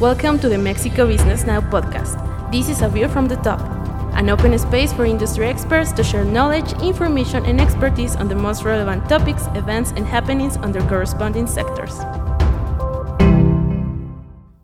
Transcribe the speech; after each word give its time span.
Welcome 0.00 0.38
to 0.38 0.48
the 0.48 0.56
Mexico 0.56 1.08
Business 1.08 1.44
Now 1.44 1.60
podcast. 1.60 2.14
This 2.52 2.68
is 2.68 2.82
a 2.82 2.88
view 2.88 3.08
from 3.08 3.26
the 3.26 3.34
top, 3.34 3.58
an 4.14 4.30
open 4.30 4.56
space 4.56 4.92
for 4.92 5.04
industry 5.04 5.48
experts 5.48 5.90
to 5.90 6.04
share 6.04 6.22
knowledge, 6.22 6.72
information, 6.80 7.44
and 7.44 7.60
expertise 7.60 8.14
on 8.14 8.28
the 8.28 8.36
most 8.36 8.62
relevant 8.62 9.08
topics, 9.08 9.48
events, 9.56 9.90
and 9.96 10.06
happenings 10.06 10.56
on 10.58 10.70
their 10.70 10.86
corresponding 10.86 11.48
sectors. 11.48 11.98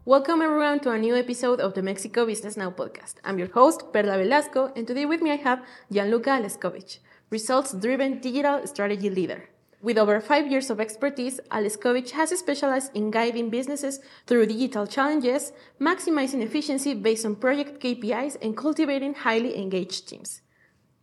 Welcome 0.04 0.40
everyone 0.40 0.78
to 0.86 0.92
a 0.92 0.98
new 0.98 1.16
episode 1.16 1.58
of 1.58 1.74
the 1.74 1.82
Mexico 1.82 2.26
Business 2.26 2.56
Now 2.56 2.70
podcast. 2.70 3.14
I'm 3.24 3.40
your 3.40 3.50
host, 3.50 3.92
Perla 3.92 4.16
Velasco, 4.18 4.72
and 4.76 4.86
today 4.86 5.04
with 5.04 5.20
me 5.20 5.32
I 5.32 5.36
have 5.42 5.64
Jean 5.90 6.12
Lucca 6.12 6.30
Aleskovich, 6.30 6.98
results 7.30 7.72
driven 7.72 8.20
digital 8.20 8.64
strategy 8.68 9.10
leader. 9.10 9.48
With 9.84 9.98
over 9.98 10.18
five 10.18 10.50
years 10.50 10.70
of 10.70 10.80
expertise, 10.80 11.40
Aleskovich 11.50 12.12
has 12.12 12.30
specialized 12.30 12.96
in 12.96 13.10
guiding 13.10 13.50
businesses 13.50 14.00
through 14.26 14.46
digital 14.46 14.86
challenges, 14.86 15.52
maximizing 15.78 16.40
efficiency 16.40 16.94
based 16.94 17.26
on 17.26 17.36
project 17.36 17.82
KPIs, 17.82 18.38
and 18.40 18.56
cultivating 18.56 19.12
highly 19.12 19.58
engaged 19.58 20.08
teams. 20.08 20.40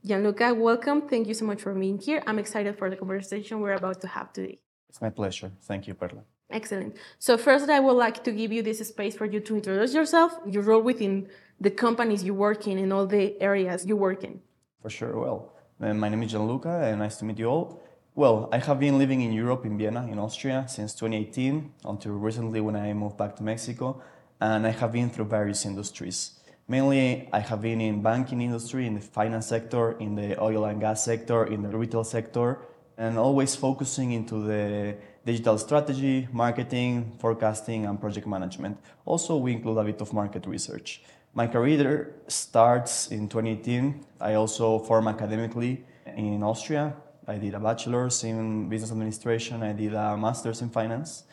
Jean 0.03 0.23
Lucca, 0.23 0.55
welcome. 0.55 1.07
Thank 1.07 1.27
you 1.27 1.35
so 1.35 1.45
much 1.45 1.61
for 1.61 1.75
being 1.75 1.99
here. 1.99 2.23
I'm 2.25 2.39
excited 2.39 2.75
for 2.75 2.89
the 2.89 2.95
conversation 2.95 3.59
we're 3.61 3.73
about 3.73 4.01
to 4.01 4.07
have 4.07 4.33
today. 4.33 4.57
It's 4.89 4.99
my 4.99 5.11
pleasure. 5.11 5.51
Thank 5.61 5.87
you, 5.87 5.93
Perla. 5.93 6.23
Excellent. 6.49 6.95
So 7.19 7.37
first, 7.37 7.69
I 7.69 7.79
would 7.79 7.99
like 8.05 8.23
to 8.23 8.31
give 8.31 8.51
you 8.51 8.63
this 8.63 8.79
space 8.79 9.15
for 9.15 9.25
you 9.25 9.41
to 9.41 9.57
introduce 9.57 9.93
yourself, 9.93 10.31
your 10.47 10.63
role 10.63 10.81
within 10.81 11.29
the 11.59 11.69
companies 11.69 12.23
you 12.23 12.33
work 12.33 12.65
in, 12.65 12.79
and 12.79 12.91
all 12.91 13.05
the 13.05 13.39
areas 13.39 13.85
you 13.85 13.95
work 13.95 14.23
in. 14.23 14.41
For 14.81 14.89
sure. 14.89 15.19
Well, 15.19 15.53
uh, 15.79 15.93
my 15.93 16.09
name 16.09 16.23
is 16.23 16.31
Jean 16.31 16.47
Lucca, 16.47 16.81
and 16.85 16.97
nice 16.97 17.17
to 17.17 17.25
meet 17.25 17.37
you 17.37 17.45
all. 17.45 17.83
Well, 18.13 18.49
I 18.51 18.57
have 18.57 18.77
been 18.77 18.97
living 18.97 19.21
in 19.21 19.31
Europe, 19.31 19.65
in 19.65 19.77
Vienna, 19.77 20.05
in 20.05 20.19
Austria, 20.19 20.65
since 20.67 20.93
2018 20.95 21.71
until 21.85 22.11
recently 22.11 22.59
when 22.59 22.75
I 22.75 22.91
moved 22.91 23.15
back 23.15 23.37
to 23.37 23.43
Mexico, 23.43 24.01
and 24.41 24.67
I 24.67 24.71
have 24.71 24.91
been 24.91 25.09
through 25.09 25.25
various 25.25 25.65
industries. 25.65 26.37
Mainly, 26.67 27.29
I 27.31 27.39
have 27.39 27.61
been 27.61 27.79
in 27.79 28.01
banking 28.01 28.41
industry, 28.41 28.85
in 28.85 28.95
the 28.95 28.99
finance 28.99 29.47
sector, 29.47 29.93
in 29.93 30.15
the 30.15 30.37
oil 30.43 30.65
and 30.65 30.81
gas 30.81 31.05
sector, 31.05 31.45
in 31.45 31.61
the 31.61 31.69
retail 31.69 32.03
sector, 32.03 32.59
and 32.97 33.17
always 33.17 33.55
focusing 33.55 34.11
into 34.11 34.43
the 34.43 34.97
digital 35.25 35.57
strategy, 35.57 36.27
marketing, 36.33 37.13
forecasting, 37.17 37.85
and 37.85 37.97
project 38.01 38.27
management. 38.27 38.77
Also, 39.05 39.37
we 39.37 39.53
include 39.53 39.77
a 39.77 39.85
bit 39.85 40.01
of 40.01 40.11
market 40.11 40.45
research. 40.47 41.01
My 41.33 41.47
career 41.47 42.13
starts 42.27 43.07
in 43.07 43.29
2018. 43.29 44.05
I 44.19 44.33
also 44.33 44.79
form 44.79 45.07
academically 45.07 45.85
in 46.17 46.43
Austria 46.43 46.93
I 47.27 47.37
did 47.37 47.53
a 47.53 47.59
bachelor's 47.59 48.23
in 48.23 48.67
business 48.67 48.91
administration, 48.91 49.61
I 49.61 49.73
did 49.73 49.93
a 49.93 50.17
master's 50.17 50.61
in 50.61 50.69
finance. 50.69 51.23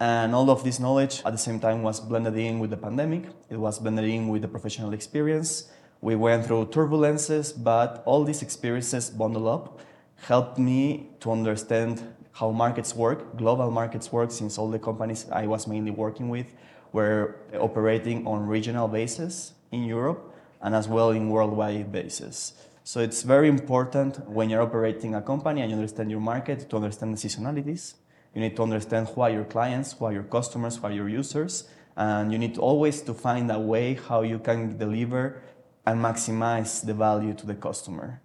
And 0.00 0.34
all 0.34 0.50
of 0.50 0.64
this 0.64 0.80
knowledge 0.80 1.22
at 1.24 1.32
the 1.32 1.38
same 1.38 1.60
time 1.60 1.82
was 1.82 2.00
blended 2.00 2.36
in 2.36 2.58
with 2.58 2.70
the 2.70 2.76
pandemic. 2.76 3.24
It 3.48 3.56
was 3.56 3.78
blended 3.78 4.04
in 4.04 4.28
with 4.28 4.42
the 4.42 4.48
professional 4.48 4.92
experience. 4.92 5.70
We 6.00 6.14
went 6.14 6.46
through 6.46 6.66
turbulences, 6.66 7.52
but 7.56 8.02
all 8.04 8.24
these 8.24 8.42
experiences 8.42 9.10
bundled 9.10 9.46
up 9.48 9.80
helped 10.16 10.58
me 10.58 11.10
to 11.20 11.30
understand 11.30 12.02
how 12.32 12.50
markets 12.50 12.94
work, 12.94 13.36
global 13.36 13.70
markets 13.70 14.12
work, 14.12 14.30
since 14.30 14.58
all 14.58 14.70
the 14.70 14.78
companies 14.78 15.26
I 15.30 15.46
was 15.46 15.66
mainly 15.66 15.90
working 15.90 16.28
with 16.28 16.46
were 16.92 17.36
operating 17.58 18.26
on 18.26 18.46
regional 18.46 18.88
basis 18.88 19.52
in 19.72 19.84
Europe 19.84 20.32
and 20.62 20.74
as 20.74 20.88
well 20.88 21.10
in 21.10 21.28
worldwide 21.28 21.90
basis. 21.92 22.54
So 22.88 23.00
it's 23.00 23.20
very 23.20 23.48
important 23.50 24.26
when 24.30 24.48
you're 24.48 24.62
operating 24.62 25.14
a 25.14 25.20
company 25.20 25.60
and 25.60 25.70
you 25.70 25.76
understand 25.76 26.10
your 26.10 26.20
market 26.20 26.70
to 26.70 26.76
understand 26.76 27.14
the 27.14 27.28
seasonalities. 27.28 27.96
You 28.34 28.40
need 28.40 28.56
to 28.56 28.62
understand 28.62 29.08
who 29.08 29.20
are 29.20 29.28
your 29.28 29.44
clients, 29.44 29.92
who 29.92 30.06
are 30.06 30.12
your 30.14 30.22
customers, 30.22 30.78
who 30.78 30.86
are 30.86 30.90
your 30.90 31.06
users, 31.06 31.68
and 31.98 32.32
you 32.32 32.38
need 32.38 32.54
to 32.54 32.62
always 32.62 33.02
to 33.02 33.12
find 33.12 33.50
a 33.50 33.58
way 33.58 33.92
how 34.08 34.22
you 34.22 34.38
can 34.38 34.78
deliver 34.78 35.42
and 35.84 36.00
maximize 36.00 36.82
the 36.82 36.94
value 36.94 37.34
to 37.34 37.44
the 37.44 37.54
customer. 37.54 38.22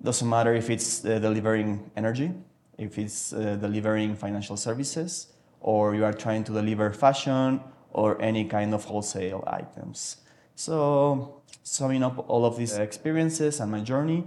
Doesn't 0.00 0.28
matter 0.28 0.54
if 0.54 0.70
it's 0.70 1.04
uh, 1.04 1.18
delivering 1.18 1.90
energy, 1.96 2.30
if 2.78 2.96
it's 2.98 3.32
uh, 3.32 3.56
delivering 3.56 4.14
financial 4.14 4.56
services, 4.56 5.26
or 5.60 5.96
you 5.96 6.04
are 6.04 6.14
trying 6.14 6.44
to 6.44 6.52
deliver 6.52 6.92
fashion 6.92 7.60
or 7.90 8.22
any 8.22 8.44
kind 8.44 8.74
of 8.74 8.84
wholesale 8.84 9.42
items. 9.48 10.18
So 10.54 11.42
summing 11.62 12.02
up 12.02 12.28
all 12.28 12.44
of 12.44 12.56
these 12.56 12.74
experiences 12.74 13.60
and 13.60 13.70
my 13.72 13.80
journey, 13.80 14.24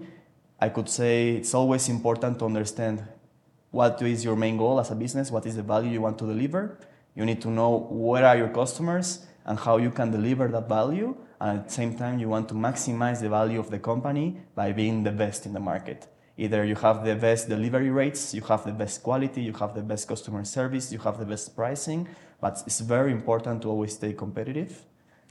I 0.59 0.69
could 0.69 0.89
say 0.89 1.35
it's 1.35 1.53
always 1.53 1.87
important 1.87 2.39
to 2.39 2.45
understand 2.45 3.03
what 3.71 4.01
is 4.01 4.25
your 4.25 4.35
main 4.35 4.57
goal 4.57 4.79
as 4.79 4.91
a 4.91 4.95
business, 4.95 5.31
what 5.31 5.45
is 5.45 5.55
the 5.55 5.63
value 5.63 5.91
you 5.91 6.01
want 6.01 6.17
to 6.19 6.25
deliver. 6.25 6.79
You 7.15 7.25
need 7.25 7.41
to 7.43 7.49
know 7.49 7.87
where 7.89 8.25
are 8.25 8.37
your 8.37 8.49
customers 8.49 9.25
and 9.45 9.57
how 9.57 9.77
you 9.77 9.91
can 9.91 10.11
deliver 10.11 10.47
that 10.49 10.67
value. 10.67 11.15
And 11.39 11.59
at 11.59 11.67
the 11.67 11.73
same 11.73 11.95
time, 11.95 12.19
you 12.19 12.27
want 12.27 12.49
to 12.49 12.55
maximize 12.55 13.21
the 13.21 13.29
value 13.29 13.59
of 13.59 13.69
the 13.69 13.79
company 13.79 14.37
by 14.55 14.71
being 14.71 15.03
the 15.03 15.11
best 15.11 15.45
in 15.45 15.53
the 15.53 15.59
market. 15.59 16.07
Either 16.37 16.65
you 16.65 16.75
have 16.75 17.05
the 17.05 17.15
best 17.15 17.49
delivery 17.49 17.89
rates, 17.89 18.33
you 18.33 18.41
have 18.41 18.65
the 18.65 18.71
best 18.71 19.01
quality, 19.01 19.41
you 19.41 19.53
have 19.53 19.73
the 19.73 19.81
best 19.81 20.07
customer 20.07 20.43
service, 20.43 20.91
you 20.91 20.99
have 20.99 21.17
the 21.17 21.25
best 21.25 21.55
pricing, 21.55 22.07
but 22.41 22.61
it's 22.67 22.79
very 22.79 23.11
important 23.11 23.61
to 23.61 23.69
always 23.69 23.93
stay 23.93 24.13
competitive 24.13 24.83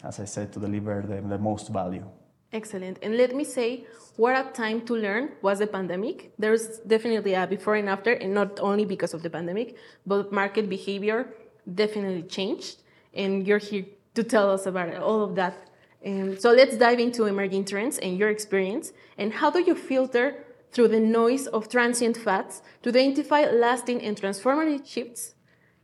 as 0.02 0.20
I 0.20 0.24
said, 0.24 0.52
to 0.52 0.60
deliver 0.60 1.02
the, 1.02 1.20
the 1.20 1.38
most 1.38 1.68
value. 1.68 2.06
Excellent. 2.52 2.98
And 3.02 3.16
let 3.16 3.34
me 3.34 3.44
say, 3.44 3.86
what 4.16 4.34
a 4.34 4.50
time 4.52 4.82
to 4.86 4.94
learn 4.94 5.32
was 5.42 5.58
the 5.58 5.66
pandemic. 5.66 6.32
There's 6.38 6.78
definitely 6.78 7.34
a 7.34 7.46
before 7.46 7.74
and 7.74 7.88
after, 7.88 8.12
and 8.12 8.32
not 8.32 8.60
only 8.60 8.84
because 8.84 9.12
of 9.14 9.22
the 9.22 9.30
pandemic, 9.30 9.76
but 10.06 10.32
market 10.32 10.68
behavior 10.68 11.34
definitely 11.74 12.22
changed. 12.22 12.82
And 13.12 13.46
you're 13.46 13.58
here 13.58 13.84
to 14.14 14.22
tell 14.22 14.50
us 14.50 14.66
about 14.66 14.94
all 14.96 15.22
of 15.22 15.34
that. 15.34 15.54
So 16.38 16.52
let's 16.52 16.76
dive 16.76 17.00
into 17.00 17.24
emerging 17.24 17.64
trends 17.64 17.98
and 17.98 18.16
your 18.16 18.28
experience. 18.30 18.92
And 19.18 19.32
how 19.32 19.50
do 19.50 19.60
you 19.60 19.74
filter 19.74 20.44
through 20.70 20.88
the 20.88 21.00
noise 21.00 21.46
of 21.48 21.68
transient 21.68 22.16
fads 22.16 22.62
to 22.82 22.90
identify 22.90 23.50
lasting 23.50 24.02
and 24.02 24.16
transformative 24.16 24.86
shifts 24.86 25.34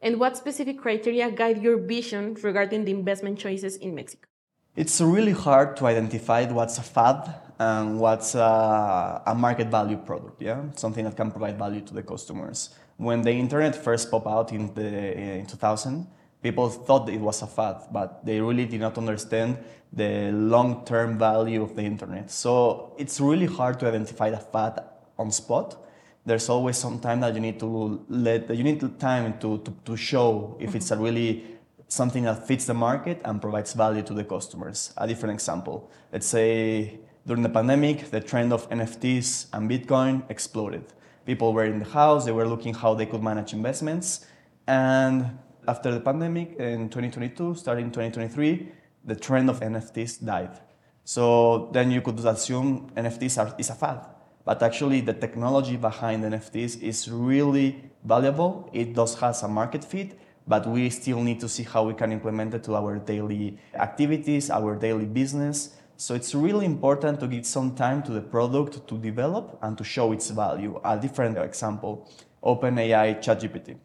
and 0.02 0.18
what 0.18 0.36
specific 0.36 0.80
criteria 0.80 1.30
guide 1.30 1.62
your 1.62 1.78
vision 1.78 2.36
regarding 2.42 2.84
the 2.84 2.90
investment 2.90 3.38
choices 3.38 3.76
in 3.76 3.94
Mexico? 3.94 4.26
It's 4.74 5.00
really 5.00 5.32
hard 5.32 5.76
to 5.76 5.86
identify 5.86 6.44
what's 6.46 6.78
a 6.78 6.82
fad 6.82 7.34
and 7.58 8.00
what's 8.00 8.34
a, 8.34 9.22
a, 9.26 9.34
market 9.34 9.68
value 9.68 9.98
product, 9.98 10.42
yeah? 10.42 10.62
Something 10.74 11.04
that 11.04 11.16
can 11.16 11.30
provide 11.30 11.58
value 11.58 11.82
to 11.82 11.94
the 11.94 12.02
customers. 12.02 12.70
When 12.96 13.22
the 13.22 13.30
internet 13.30 13.76
first 13.76 14.10
popped 14.10 14.26
out 14.26 14.52
in, 14.52 14.72
the, 14.74 15.38
in 15.38 15.46
2000, 15.46 16.06
people 16.42 16.68
thought 16.70 17.08
it 17.08 17.20
was 17.20 17.42
a 17.42 17.46
fad, 17.46 17.82
but 17.92 18.24
they 18.24 18.40
really 18.40 18.64
did 18.64 18.80
not 18.80 18.98
understand 18.98 19.58
the 19.92 20.32
long-term 20.32 21.18
value 21.18 21.62
of 21.62 21.76
the 21.76 21.82
internet. 21.82 22.30
So 22.30 22.94
it's 22.98 23.20
really 23.20 23.46
hard 23.46 23.78
to 23.80 23.86
identify 23.86 24.28
a 24.28 24.38
fad 24.38 24.82
on 25.18 25.30
spot 25.30 25.76
there's 26.24 26.48
always 26.48 26.76
some 26.76 27.00
time 27.00 27.20
that 27.20 27.34
you 27.34 27.40
need 27.40 27.58
to 27.58 28.04
let 28.08 28.54
you 28.54 28.62
need 28.62 28.80
time 29.00 29.38
to, 29.40 29.58
to, 29.58 29.74
to 29.84 29.96
show 29.96 30.56
if 30.60 30.74
it's 30.74 30.90
a 30.90 30.94
mm-hmm. 30.94 31.04
really 31.04 31.44
something 31.88 32.24
that 32.24 32.46
fits 32.46 32.64
the 32.66 32.74
market 32.74 33.20
and 33.24 33.40
provides 33.42 33.74
value 33.74 34.02
to 34.02 34.14
the 34.14 34.24
customers. 34.24 34.94
A 34.96 35.06
different 35.06 35.34
example. 35.34 35.90
Let's 36.10 36.26
say 36.26 37.00
during 37.26 37.42
the 37.42 37.50
pandemic, 37.50 38.10
the 38.10 38.20
trend 38.20 38.52
of 38.52 38.68
NFTs 38.70 39.48
and 39.52 39.68
Bitcoin 39.68 40.22
exploded. 40.30 40.84
People 41.26 41.52
were 41.52 41.66
in 41.66 41.80
the 41.80 41.84
house, 41.84 42.24
they 42.24 42.32
were 42.32 42.48
looking 42.48 42.72
how 42.72 42.94
they 42.94 43.06
could 43.06 43.22
manage 43.22 43.52
investments. 43.52 44.26
And 44.66 45.38
after 45.68 45.92
the 45.92 46.00
pandemic 46.00 46.56
in 46.56 46.88
2022, 46.88 47.56
starting 47.56 47.86
2023, 47.90 48.68
the 49.04 49.14
trend 49.14 49.50
of 49.50 49.60
NFTs 49.60 50.24
died. 50.24 50.60
So 51.04 51.68
then 51.72 51.90
you 51.90 52.00
could 52.00 52.18
assume 52.20 52.90
NFTs 52.96 53.38
are, 53.38 53.54
is 53.58 53.70
a 53.70 53.74
fad 53.74 54.11
but 54.44 54.62
actually 54.62 55.00
the 55.00 55.12
technology 55.12 55.76
behind 55.76 56.24
NFTs 56.24 56.80
is 56.82 57.10
really 57.10 57.90
valuable. 58.04 58.68
It 58.72 58.94
does 58.94 59.14
has 59.20 59.42
a 59.42 59.48
market 59.48 59.84
fit, 59.84 60.18
but 60.46 60.66
we 60.66 60.90
still 60.90 61.22
need 61.22 61.40
to 61.40 61.48
see 61.48 61.62
how 61.62 61.84
we 61.84 61.94
can 61.94 62.12
implement 62.12 62.54
it 62.54 62.64
to 62.64 62.74
our 62.74 62.98
daily 62.98 63.58
activities, 63.74 64.50
our 64.50 64.74
daily 64.74 65.06
business. 65.06 65.76
So 65.96 66.14
it's 66.14 66.34
really 66.34 66.66
important 66.66 67.20
to 67.20 67.28
give 67.28 67.46
some 67.46 67.76
time 67.76 68.02
to 68.04 68.12
the 68.12 68.20
product 68.20 68.88
to 68.88 68.98
develop 68.98 69.58
and 69.62 69.78
to 69.78 69.84
show 69.84 70.10
its 70.12 70.30
value. 70.30 70.80
A 70.84 70.98
different 70.98 71.38
example, 71.38 72.10
OpenAI 72.42 73.22
ChatGPT. 73.22 73.76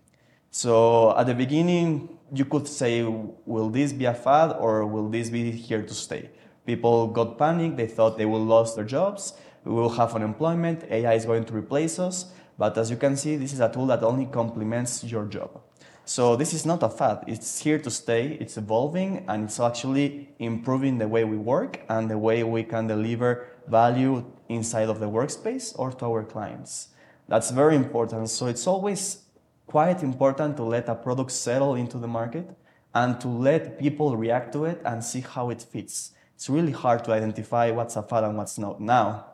So 0.49 1.15
at 1.15 1.27
the 1.27 1.35
beginning, 1.35 2.17
you 2.33 2.45
could 2.45 2.67
say, 2.67 3.03
will 3.03 3.69
this 3.69 3.93
be 3.93 4.05
a 4.05 4.13
fad 4.13 4.55
or 4.57 4.87
will 4.87 5.09
this 5.09 5.29
be 5.29 5.51
here 5.51 5.83
to 5.83 5.93
stay? 5.93 6.31
People 6.65 7.07
got 7.07 7.37
panicked, 7.37 7.77
they 7.77 7.87
thought 7.87 8.17
they 8.17 8.25
will 8.25 8.43
lose 8.43 8.73
their 8.73 8.83
jobs 8.83 9.33
we 9.67 9.73
will 9.73 9.89
have 9.89 10.15
unemployment, 10.15 10.83
AI 10.89 11.13
is 11.13 11.25
going 11.25 11.45
to 11.45 11.53
replace 11.53 11.99
us, 11.99 12.31
but 12.57 12.77
as 12.77 12.89
you 12.89 12.97
can 12.97 13.15
see, 13.15 13.35
this 13.35 13.53
is 13.53 13.59
a 13.59 13.69
tool 13.69 13.85
that 13.87 14.03
only 14.03 14.25
complements 14.25 15.03
your 15.03 15.25
job. 15.25 15.61
So 16.05 16.37
this 16.37 16.53
is 16.53 16.65
not 16.65 16.81
a 16.83 16.89
fad, 16.89 17.25
it's 17.27 17.59
here 17.59 17.77
to 17.79 17.91
stay, 17.91 18.37
it's 18.39 18.55
evolving, 18.57 19.25
and 19.27 19.43
it's 19.43 19.59
actually 19.59 20.29
improving 20.39 20.97
the 20.97 21.07
way 21.07 21.25
we 21.25 21.35
work 21.35 21.81
and 21.89 22.09
the 22.09 22.17
way 22.17 22.43
we 22.43 22.63
can 22.63 22.87
deliver 22.87 23.45
value 23.67 24.23
inside 24.47 24.87
of 24.87 24.99
the 24.99 25.09
workspace 25.09 25.77
or 25.77 25.91
to 25.91 26.05
our 26.05 26.23
clients. 26.23 26.89
That's 27.27 27.51
very 27.51 27.75
important. 27.75 28.29
So 28.29 28.47
it's 28.47 28.65
always 28.65 29.23
quite 29.65 30.01
important 30.01 30.55
to 30.57 30.63
let 30.63 30.87
a 30.87 30.95
product 30.95 31.31
settle 31.31 31.75
into 31.75 31.97
the 31.97 32.07
market 32.07 32.49
and 32.95 33.19
to 33.19 33.27
let 33.27 33.77
people 33.77 34.15
react 34.15 34.53
to 34.53 34.63
it 34.63 34.81
and 34.85 35.03
see 35.03 35.19
how 35.19 35.49
it 35.49 35.61
fits. 35.61 36.13
It's 36.35 36.49
really 36.49 36.71
hard 36.71 37.03
to 37.03 37.11
identify 37.11 37.71
what's 37.71 37.97
a 37.97 38.03
fad 38.03 38.23
and 38.23 38.37
what's 38.37 38.57
not. 38.57 38.79
Now, 38.79 39.25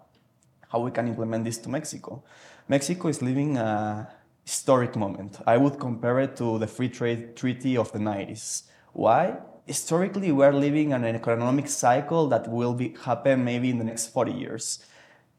how 0.73 0.79
we 0.79 0.89
can 0.91 1.07
implement 1.07 1.45
this 1.45 1.59
to 1.59 1.69
Mexico? 1.69 2.23
Mexico 2.67 3.07
is 3.07 3.21
living 3.21 3.57
a 3.57 4.09
historic 4.43 4.95
moment. 4.95 5.37
I 5.45 5.55
would 5.55 5.79
compare 5.79 6.19
it 6.19 6.35
to 6.37 6.57
the 6.57 6.67
free 6.67 6.89
trade 6.89 7.35
treaty 7.35 7.77
of 7.77 7.91
the 7.91 7.99
90s. 7.99 8.63
Why? 8.91 9.37
Historically, 9.67 10.31
we 10.31 10.43
are 10.43 10.51
living 10.51 10.91
in 10.91 11.03
an 11.03 11.15
economic 11.15 11.69
cycle 11.69 12.27
that 12.27 12.49
will 12.49 12.73
be, 12.73 12.95
happen 13.05 13.45
maybe 13.45 13.69
in 13.69 13.77
the 13.77 13.83
next 13.83 14.07
40 14.07 14.31
years. 14.31 14.83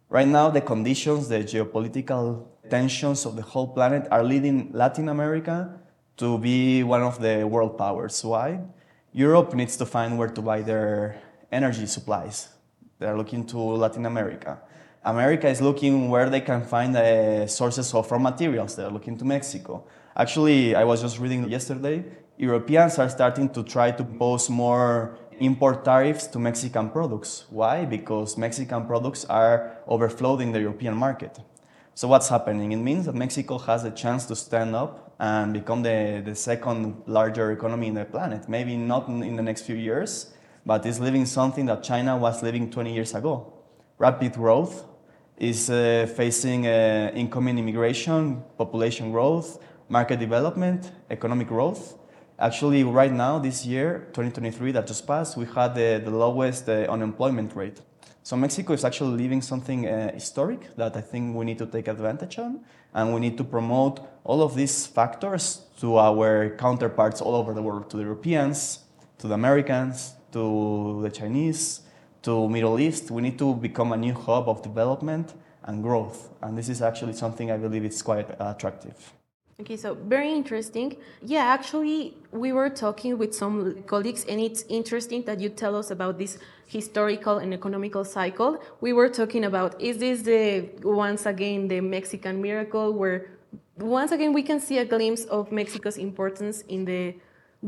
Right 0.09 0.29
now, 0.29 0.51
the 0.51 0.61
conditions, 0.61 1.29
the 1.29 1.41
geopolitical 1.41 2.47
tensions 2.71 3.27
of 3.27 3.35
the 3.35 3.43
whole 3.43 3.67
planet 3.67 4.07
are 4.13 4.23
leading 4.23 4.71
Latin 4.73 5.09
America 5.09 5.81
to 6.17 6.39
be 6.39 6.85
one 6.85 7.03
of 7.03 7.21
the 7.21 7.45
world 7.45 7.77
powers. 7.77 8.25
Why? 8.25 8.61
Europe 9.13 9.53
needs 9.53 9.77
to 9.79 9.85
find 9.85 10.17
where 10.17 10.29
to 10.29 10.41
buy 10.41 10.63
their 10.63 11.21
energy 11.51 11.87
supplies. 11.87 12.49
They're 13.01 13.17
looking 13.17 13.45
to 13.47 13.59
Latin 13.59 14.07
America. 14.07 14.61
America 15.05 15.47
is 15.49 15.61
looking 15.61 16.09
where 16.09 16.31
they 16.31 16.41
can 16.41 16.63
find 16.63 16.95
sources 17.51 17.93
of 17.93 18.11
raw 18.11 18.19
materials. 18.19 18.75
They're 18.75 18.89
looking 18.89 19.19
to 19.19 19.25
Mexico. 19.25 19.85
Actually, 20.17 20.75
I 20.75 20.85
was 20.85 21.03
just 21.03 21.19
reading 21.19 21.51
yesterday, 21.51 22.05
Europeans 22.39 22.99
are 22.99 23.09
starting 23.09 23.49
to 23.51 23.63
try 23.63 23.91
to 23.91 24.03
pose 24.03 24.49
more 24.49 25.19
import 25.41 25.85
tariffs 25.85 26.27
to 26.29 26.39
Mexican 26.39 26.89
products. 26.89 27.45
Why? 27.51 27.85
Because 27.85 28.39
Mexican 28.39 28.87
products 28.87 29.25
are 29.27 29.77
overflowing 29.87 30.53
the 30.53 30.61
European 30.61 30.95
market. 30.95 31.39
So 31.95 32.09
what's 32.09 32.29
happening? 32.29 32.73
It 32.73 32.77
means 32.77 33.05
that 33.07 33.15
Mexico 33.15 33.59
has 33.59 33.85
a 33.85 33.91
chance 33.91 34.25
to 34.27 34.37
stand 34.37 34.75
up 34.75 35.15
and 35.21 35.53
become 35.53 35.83
the, 35.83 36.23
the 36.25 36.35
second 36.35 37.03
larger 37.07 37.53
economy 37.53 37.89
in 37.89 37.95
the 37.95 38.05
planet. 38.05 38.49
Maybe 38.49 38.77
not 38.77 39.07
in 39.09 39.37
the 39.37 39.43
next 39.43 39.63
few 39.63 39.77
years, 39.77 40.33
but 40.65 40.87
it's 40.87 40.99
living 40.99 41.27
something 41.27 41.67
that 41.67 41.83
China 41.83 42.17
was 42.17 42.43
living 42.43 42.71
20 42.71 42.93
years 42.95 43.15
ago. 43.15 43.53
Rapid 43.99 44.33
growth 44.33 44.85
is 45.39 45.69
uh, 45.69 46.07
facing 46.17 46.67
uh, 46.67 47.11
incoming 47.15 47.59
immigration, 47.59 48.43
population 48.57 49.11
growth, 49.11 49.59
market 49.89 50.19
development, 50.19 50.93
economic 51.11 51.49
growth. 51.49 51.99
Actually, 52.39 52.85
right 52.85 53.13
now, 53.13 53.39
this 53.39 53.65
year, 53.65 54.09
2023, 54.13 54.73
that 54.73 54.87
just 54.87 55.07
passed, 55.07 55.37
we 55.37 55.47
had 55.47 55.75
the, 55.75 56.01
the 56.05 56.11
lowest 56.11 56.69
uh, 56.69 56.87
unemployment 56.89 57.55
rate. 57.55 57.81
So 58.23 58.37
Mexico 58.37 58.73
is 58.73 58.85
actually 58.85 59.23
living 59.23 59.43
something 59.43 59.87
uh, 59.87 60.13
historic 60.15 60.75
that 60.77 60.97
I 60.97 61.01
think 61.03 61.37
we 61.37 61.45
need 61.45 61.59
to 61.59 61.67
take 61.67 61.89
advantage 61.89 62.39
on, 62.39 62.61
and 62.95 63.13
we 63.13 63.21
need 63.21 63.37
to 63.37 63.45
promote 63.45 64.01
all 64.25 64.43
of 64.43 64.55
these 64.55 64.87
factors 64.87 65.61
to 65.81 65.99
our 65.99 66.57
counterparts 66.57 67.21
all 67.21 67.35
over 67.35 67.53
the 67.53 67.61
world, 67.61 67.91
to 67.91 67.99
the 67.99 68.03
Europeans, 68.03 68.81
to 69.19 69.29
the 69.29 69.35
Americans, 69.35 70.15
to 70.33 71.01
the 71.03 71.11
Chinese, 71.11 71.83
to 72.25 72.49
Middle 72.49 72.79
East. 72.81 73.11
We 73.11 73.23
need 73.23 73.39
to 73.39 73.55
become 73.55 73.93
a 73.93 73.97
new 73.97 74.15
hub 74.15 74.49
of 74.49 74.63
development 74.63 75.35
and 75.63 75.83
growth, 75.83 76.31
and 76.43 76.59
this 76.59 76.69
is 76.69 76.83
actually 76.83 77.15
something 77.15 77.51
I 77.51 77.57
believe 77.57 77.85
is 77.85 78.03
quite 78.03 78.31
uh, 78.31 78.55
attractive. 78.55 79.13
Okay, 79.61 79.77
so 79.77 79.95
very 79.95 80.33
interesting. 80.33 80.97
Yeah, 81.23 81.45
actually, 81.45 82.17
we 82.33 82.53
were 82.53 82.69
talking 82.69 83.17
with 83.17 83.33
some 83.33 83.85
colleagues, 83.85 84.25
and 84.25 84.41
it's 84.41 84.65
interesting 84.69 85.23
that 85.27 85.39
you 85.39 85.49
tell 85.49 85.77
us 85.77 85.93
about 85.93 86.19
this 86.19 86.39
historical 86.67 87.39
and 87.39 87.55
economical 87.55 88.05
cycle. 88.05 88.61
We 88.81 88.93
were 88.93 89.09
talking 89.09 89.45
about 89.45 89.81
is 89.81 89.99
this 89.99 90.23
the 90.23 90.71
once 90.83 91.25
again 91.25 91.69
the 91.69 91.81
Mexican 91.81 92.43
miracle, 92.43 92.93
where 92.93 93.31
once 93.79 94.11
again 94.11 94.33
we 94.33 94.43
can 94.43 94.59
see 94.59 94.79
a 94.79 94.85
glimpse 94.85 95.25
of 95.27 95.53
Mexico's 95.53 95.99
importance 95.99 96.63
in 96.63 96.85
the 96.85 97.15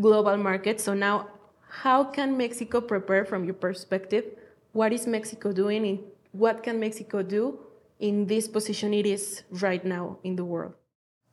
global 0.00 0.36
market. 0.36 0.80
So 0.80 0.92
now, 0.92 1.28
how 1.68 2.02
can 2.02 2.36
Mexico 2.36 2.80
prepare, 2.80 3.24
from 3.24 3.44
your 3.44 3.54
perspective, 3.54 4.24
what 4.76 4.92
is 4.92 5.06
Mexico 5.06 5.52
doing, 5.52 5.86
and 5.86 5.98
what 6.32 6.62
can 6.62 6.78
Mexico 6.78 7.22
do 7.22 7.58
in 7.98 8.26
this 8.26 8.46
position 8.46 8.92
it 8.92 9.06
is 9.06 9.42
right 9.50 9.82
now 9.86 10.18
in 10.22 10.36
the 10.36 10.44
world? 10.44 10.74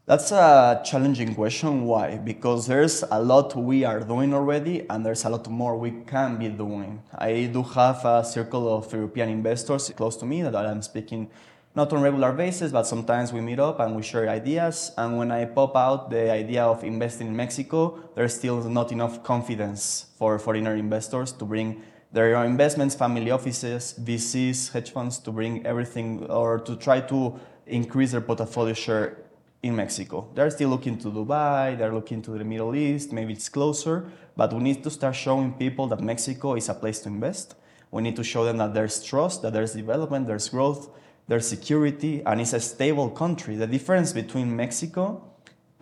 That's 0.05 0.31
a 0.31 0.81
challenging 0.85 1.35
question. 1.35 1.85
Why? 1.85 2.17
Because 2.17 2.67
there's 2.67 3.03
a 3.11 3.21
lot 3.21 3.53
we 3.55 3.83
are 3.83 3.99
doing 3.99 4.33
already, 4.33 4.87
and 4.89 5.05
there's 5.05 5.25
a 5.25 5.29
lot 5.29 5.49
more 5.49 5.77
we 5.77 5.91
can 6.07 6.37
be 6.37 6.47
doing. 6.47 7.03
I 7.17 7.49
do 7.51 7.63
have 7.63 8.05
a 8.05 8.23
circle 8.23 8.73
of 8.73 8.91
European 8.93 9.27
investors 9.27 9.91
close 9.95 10.15
to 10.17 10.25
me 10.25 10.41
that 10.43 10.55
I'm 10.55 10.81
speaking 10.81 11.29
not 11.75 11.91
on 11.91 12.01
regular 12.01 12.31
basis, 12.31 12.71
but 12.71 12.83
sometimes 12.83 13.33
we 13.33 13.41
meet 13.41 13.59
up 13.59 13.79
and 13.79 13.95
we 13.95 14.03
share 14.03 14.29
ideas. 14.29 14.91
And 14.95 15.17
when 15.17 15.31
I 15.31 15.45
pop 15.45 15.75
out 15.75 16.09
the 16.09 16.31
idea 16.31 16.63
of 16.63 16.83
investing 16.83 17.27
in 17.27 17.35
Mexico, 17.35 17.99
there's 18.15 18.35
still 18.35 18.63
not 18.69 18.91
enough 18.91 19.23
confidence 19.23 20.05
for 20.17 20.37
foreign 20.37 20.67
investors 20.67 21.31
to 21.33 21.45
bring 21.45 21.81
their 22.13 22.35
investments, 22.45 22.93
family 22.93 23.31
offices, 23.31 23.95
VCs, 23.99 24.71
hedge 24.71 24.91
funds 24.91 25.17
to 25.17 25.31
bring 25.31 25.65
everything 25.65 26.23
or 26.29 26.59
to 26.59 26.75
try 26.75 27.01
to 27.01 27.39
increase 27.65 28.11
their 28.11 28.21
portfolio 28.21 28.73
share 28.75 29.17
in 29.63 29.75
Mexico. 29.75 30.29
They're 30.35 30.51
still 30.51 30.69
looking 30.69 30.97
to 30.99 31.07
Dubai, 31.09 31.75
they're 31.75 31.93
looking 31.93 32.21
to 32.21 32.37
the 32.37 32.43
Middle 32.43 32.75
East, 32.75 33.11
maybe 33.11 33.33
it's 33.33 33.49
closer, 33.49 34.11
but 34.37 34.53
we 34.53 34.61
need 34.61 34.83
to 34.83 34.91
start 34.91 35.15
showing 35.15 35.53
people 35.53 35.87
that 35.87 36.01
Mexico 36.01 36.53
is 36.55 36.69
a 36.69 36.75
place 36.75 36.99
to 36.99 37.09
invest. 37.09 37.55
We 37.89 38.03
need 38.03 38.15
to 38.17 38.23
show 38.23 38.45
them 38.45 38.57
that 38.57 38.73
there's 38.73 39.01
trust, 39.01 39.41
that 39.41 39.53
there's 39.53 39.73
development, 39.73 40.27
there's 40.27 40.49
growth, 40.49 40.89
there's 41.27 41.47
security, 41.47 42.21
and 42.25 42.41
it's 42.41 42.53
a 42.53 42.59
stable 42.59 43.09
country. 43.09 43.55
The 43.55 43.67
difference 43.67 44.13
between 44.13 44.55
Mexico 44.55 45.32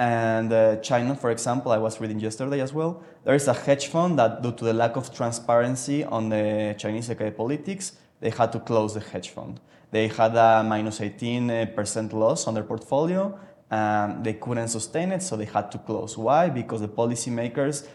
and 0.01 0.51
uh, 0.51 0.77
China, 0.77 1.15
for 1.15 1.29
example, 1.29 1.71
I 1.71 1.77
was 1.77 2.01
reading 2.01 2.19
yesterday 2.19 2.59
as 2.59 2.73
well, 2.73 3.03
there 3.23 3.35
is 3.35 3.47
a 3.47 3.53
hedge 3.53 3.85
fund 3.85 4.17
that, 4.17 4.41
due 4.41 4.51
to 4.51 4.65
the 4.65 4.73
lack 4.73 4.95
of 4.95 5.13
transparency 5.13 6.03
on 6.03 6.29
the 6.29 6.73
Chinese 6.75 7.11
economic 7.11 7.37
politics, 7.37 7.91
they 8.19 8.31
had 8.31 8.51
to 8.53 8.59
close 8.61 8.95
the 8.95 8.99
hedge 8.99 9.29
fund. 9.29 9.59
They 9.91 10.07
had 10.07 10.35
a 10.35 10.63
minus 10.63 11.01
18% 11.01 12.13
loss 12.13 12.47
on 12.47 12.55
their 12.55 12.63
portfolio, 12.63 13.37
um, 13.69 14.23
they 14.23 14.33
couldn't 14.33 14.69
sustain 14.69 15.11
it, 15.11 15.21
so 15.21 15.37
they 15.37 15.45
had 15.45 15.71
to 15.71 15.77
close. 15.77 16.17
Why? 16.17 16.49
Because 16.49 16.81
the 16.81 16.87
policymakers 16.87 17.87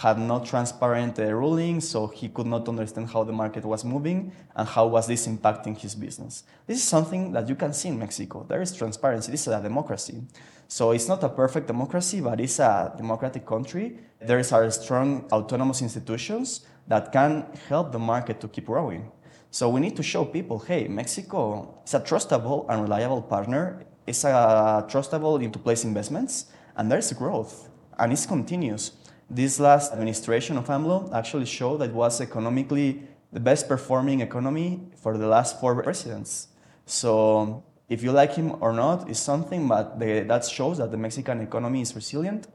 had 0.00 0.18
no 0.18 0.42
transparent 0.42 1.18
uh, 1.18 1.30
rulings, 1.30 1.86
so 1.86 2.06
he 2.06 2.30
could 2.30 2.46
not 2.46 2.66
understand 2.70 3.10
how 3.10 3.22
the 3.22 3.32
market 3.32 3.66
was 3.66 3.84
moving 3.84 4.32
and 4.56 4.66
how 4.66 4.86
was 4.86 5.06
this 5.06 5.26
impacting 5.26 5.76
his 5.76 5.94
business. 5.94 6.44
This 6.66 6.78
is 6.78 6.84
something 6.84 7.32
that 7.32 7.50
you 7.50 7.54
can 7.54 7.74
see 7.74 7.88
in 7.88 7.98
Mexico. 7.98 8.46
There 8.48 8.62
is 8.62 8.74
transparency. 8.74 9.30
This 9.30 9.42
is 9.42 9.52
a 9.52 9.60
democracy. 9.60 10.22
So 10.70 10.92
it's 10.92 11.08
not 11.08 11.24
a 11.24 11.28
perfect 11.28 11.66
democracy, 11.66 12.20
but 12.20 12.40
it's 12.40 12.60
a 12.60 12.94
democratic 12.96 13.44
country. 13.44 13.98
There 14.22 14.38
are 14.38 14.70
strong 14.70 15.26
autonomous 15.32 15.82
institutions 15.82 16.64
that 16.86 17.10
can 17.10 17.44
help 17.68 17.90
the 17.90 17.98
market 17.98 18.40
to 18.40 18.46
keep 18.46 18.66
growing. 18.66 19.10
So 19.50 19.68
we 19.68 19.80
need 19.80 19.96
to 19.96 20.02
show 20.02 20.24
people, 20.24 20.60
hey, 20.60 20.86
Mexico 20.86 21.82
is 21.84 21.94
a 21.94 22.00
trustable 22.00 22.66
and 22.68 22.82
reliable 22.82 23.20
partner 23.20 23.84
it's 24.10 24.24
a 24.24 24.84
trustable 24.88 25.42
into 25.42 25.58
place 25.58 25.84
investments, 25.84 26.46
and 26.76 26.90
there's 26.90 27.12
growth, 27.12 27.68
and 27.98 28.12
it's 28.12 28.26
continuous. 28.26 28.92
This 29.30 29.60
last 29.60 29.92
administration 29.92 30.56
of 30.58 30.66
AMLO 30.66 31.12
actually 31.14 31.46
showed 31.46 31.78
that 31.78 31.90
it 31.90 31.94
was 31.94 32.20
economically 32.20 33.02
the 33.32 33.38
best 33.38 33.68
performing 33.68 34.20
economy 34.20 34.80
for 34.96 35.16
the 35.16 35.28
last 35.28 35.60
four 35.60 35.80
presidents. 35.80 36.48
So 36.86 37.62
if 37.90 38.04
you 38.04 38.12
like 38.12 38.32
him 38.34 38.56
or 38.60 38.72
not, 38.72 39.10
is 39.10 39.18
something, 39.18 39.66
but 39.66 39.98
the, 39.98 40.20
that 40.20 40.44
shows 40.44 40.78
that 40.78 40.90
the 40.92 40.96
Mexican 40.96 41.40
economy 41.40 41.82
is 41.82 41.94
resilient, 41.94 42.46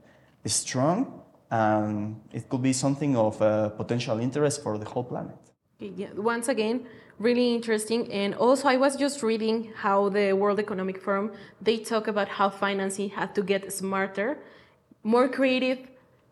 is 0.46 0.54
strong, 0.54 1.22
and 1.52 2.22
it 2.32 2.50
could 2.50 2.64
be 2.64 2.74
something 2.74 3.18
of 3.18 3.40
uh, 3.42 3.70
potential 3.70 4.18
interest 4.20 4.64
for 4.64 4.78
the 4.78 4.86
whole 4.86 5.04
planet. 5.04 5.38
Yeah. 5.80 6.08
Once 6.16 6.48
again, 6.48 6.88
really 7.20 7.54
interesting. 7.54 8.10
And 8.12 8.34
also, 8.36 8.70
I 8.70 8.78
was 8.78 8.96
just 8.96 9.22
reading 9.22 9.74
how 9.76 10.08
the 10.08 10.32
World 10.32 10.60
Economic 10.60 11.02
Forum 11.02 11.34
they 11.62 11.78
talk 11.78 12.08
about 12.08 12.30
how 12.30 12.50
financing 12.50 13.10
had 13.10 13.36
to 13.36 13.44
get 13.44 13.72
smarter, 13.74 14.38
more 15.04 15.28
creative, 15.28 15.80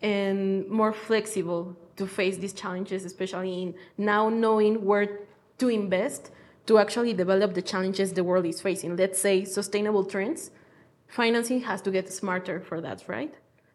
and 0.02 0.68
more 0.70 0.94
flexible 0.94 1.76
to 1.98 2.08
face 2.08 2.38
these 2.38 2.54
challenges, 2.54 3.04
especially 3.04 3.64
in 3.64 3.76
now 3.98 4.30
knowing 4.30 4.86
where 4.86 5.20
to 5.58 5.68
invest 5.68 6.32
to 6.66 6.78
actually 6.78 7.14
develop 7.14 7.54
the 7.54 7.62
challenges 7.62 8.14
the 8.14 8.24
world 8.24 8.46
is 8.46 8.62
facing. 8.62 8.96
Let's 8.96 9.20
say 9.20 9.46
sustainable 9.46 10.06
trends. 10.06 10.52
Financing 11.08 11.62
has 11.62 11.82
to 11.82 11.92
get 11.92 12.12
smarter 12.12 12.60
for 12.60 12.82
that, 12.82 13.04
right? 13.08 13.34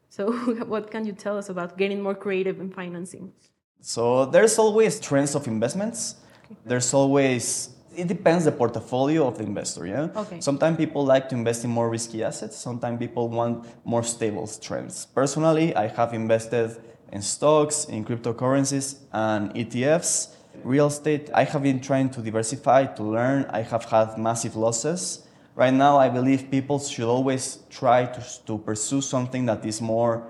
So, 0.09 0.33
what 0.67 0.91
can 0.91 1.05
you 1.05 1.13
tell 1.13 1.37
us 1.37 1.49
about 1.49 1.77
getting 1.77 2.03
more 2.03 2.15
creative 2.15 2.61
in 2.61 2.71
financing? 2.71 3.33
So 3.81 4.27
there's 4.27 4.59
always 4.59 4.99
trends 4.99 5.35
of 5.35 5.47
investments. 5.47 6.17
There's 6.65 6.93
always 6.95 7.71
it 7.95 8.07
depends 8.07 8.45
the 8.45 8.53
portfolio 8.53 9.27
of 9.27 9.39
the 9.39 9.45
investor. 9.45 9.87
Yeah. 9.87 10.09
Okay. 10.15 10.41
Sometimes 10.41 10.77
people 10.77 11.05
like 11.05 11.29
to 11.31 11.35
invest 11.35 11.65
in 11.65 11.71
more 11.71 11.91
risky 11.91 12.23
assets. 12.23 12.57
Sometimes 12.57 12.99
people 12.99 13.29
want 13.29 13.67
more 13.85 14.05
stable 14.05 14.47
trends. 14.47 15.07
Personally, 15.07 15.75
I 15.75 15.89
have 15.89 16.15
invested 16.15 16.77
in 17.13 17.23
stocks, 17.23 17.87
in 17.87 18.05
cryptocurrencies, 18.05 19.01
and 19.13 19.53
ETFs. 19.55 20.35
Real 20.65 20.87
estate, 20.87 21.31
I 21.35 21.45
have 21.45 21.63
been 21.63 21.81
trying 21.81 22.11
to 22.11 22.21
diversify, 22.21 22.87
to 22.87 23.03
learn. 23.03 23.47
I 23.51 23.63
have 23.63 23.85
had 23.85 24.19
massive 24.19 24.57
losses. 24.57 25.27
Right 25.55 25.75
now, 25.75 25.99
I 25.99 26.09
believe 26.09 26.51
people 26.51 26.79
should 26.79 27.09
always 27.09 27.59
try 27.71 28.07
to, 28.07 28.23
to 28.47 28.59
pursue 28.59 29.01
something 29.01 29.47
that 29.47 29.65
is 29.65 29.81
more 29.81 30.27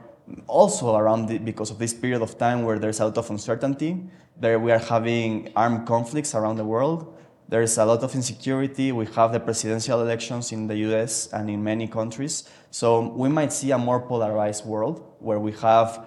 also 0.47 0.97
around 0.97 1.27
the, 1.27 1.39
because 1.39 1.71
of 1.71 1.79
this 1.79 1.95
period 1.95 2.23
of 2.23 2.39
time 2.39 2.63
where 2.63 2.79
there's 2.79 3.01
a 3.01 3.05
lot 3.05 3.19
of 3.19 3.31
uncertainty. 3.31 4.01
There 4.41 4.59
we 4.59 4.73
are 4.73 4.79
having 4.79 5.51
armed 5.57 5.87
conflicts 5.87 6.35
around 6.35 6.57
the 6.57 6.65
world. 6.65 7.15
There's 7.49 7.79
a 7.79 7.85
lot 7.85 8.03
of 8.03 8.15
insecurity. 8.15 8.93
We 8.93 9.07
have 9.17 9.33
the 9.33 9.41
presidential 9.41 10.01
elections 10.03 10.53
in 10.53 10.67
the 10.67 10.77
US 10.89 11.29
and 11.33 11.49
in 11.49 11.65
many 11.65 11.89
countries. 11.89 12.45
So 12.71 13.09
we 13.09 13.29
might 13.29 13.53
see 13.53 13.71
a 13.71 13.79
more 13.79 14.01
polarized 14.01 14.67
world 14.67 15.15
where 15.19 15.39
we 15.39 15.53
have 15.53 16.07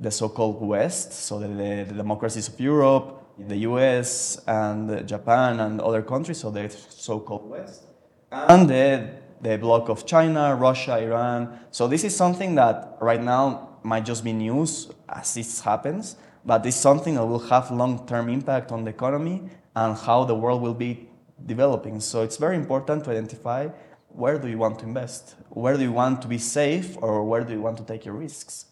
the 0.00 0.10
so-called 0.10 0.64
West, 0.64 1.12
so 1.12 1.40
the, 1.40 1.48
the, 1.48 1.84
the 1.88 1.94
democracies 1.94 2.46
of 2.46 2.58
Europe, 2.60 3.17
the 3.38 3.56
US 3.58 4.40
and 4.46 5.06
Japan 5.06 5.60
and 5.60 5.80
other 5.80 6.02
countries, 6.02 6.38
so 6.38 6.50
the 6.50 6.68
so-called 6.68 7.48
West, 7.48 7.84
and 8.32 8.68
the, 8.68 9.10
the 9.40 9.56
bloc 9.58 9.88
of 9.88 10.06
China, 10.06 10.54
Russia, 10.54 10.98
Iran. 10.98 11.58
So 11.70 11.86
this 11.86 12.04
is 12.04 12.16
something 12.16 12.54
that 12.56 12.96
right 13.00 13.22
now 13.22 13.78
might 13.82 14.04
just 14.04 14.24
be 14.24 14.32
news 14.32 14.90
as 15.08 15.34
this 15.34 15.60
happens, 15.60 16.16
but 16.44 16.64
it's 16.66 16.76
something 16.76 17.14
that 17.14 17.24
will 17.24 17.38
have 17.38 17.70
long-term 17.70 18.28
impact 18.28 18.72
on 18.72 18.84
the 18.84 18.90
economy 18.90 19.42
and 19.76 19.96
how 19.96 20.24
the 20.24 20.34
world 20.34 20.60
will 20.60 20.74
be 20.74 21.08
developing. 21.46 22.00
So 22.00 22.22
it's 22.22 22.36
very 22.36 22.56
important 22.56 23.04
to 23.04 23.10
identify 23.10 23.68
where 24.08 24.38
do 24.38 24.48
you 24.48 24.58
want 24.58 24.80
to 24.80 24.84
invest, 24.84 25.36
where 25.50 25.76
do 25.76 25.82
you 25.82 25.92
want 25.92 26.22
to 26.22 26.28
be 26.28 26.38
safe, 26.38 26.96
or 27.00 27.24
where 27.24 27.44
do 27.44 27.52
you 27.52 27.60
want 27.60 27.76
to 27.78 27.84
take 27.84 28.04
your 28.04 28.14
risks. 28.14 28.66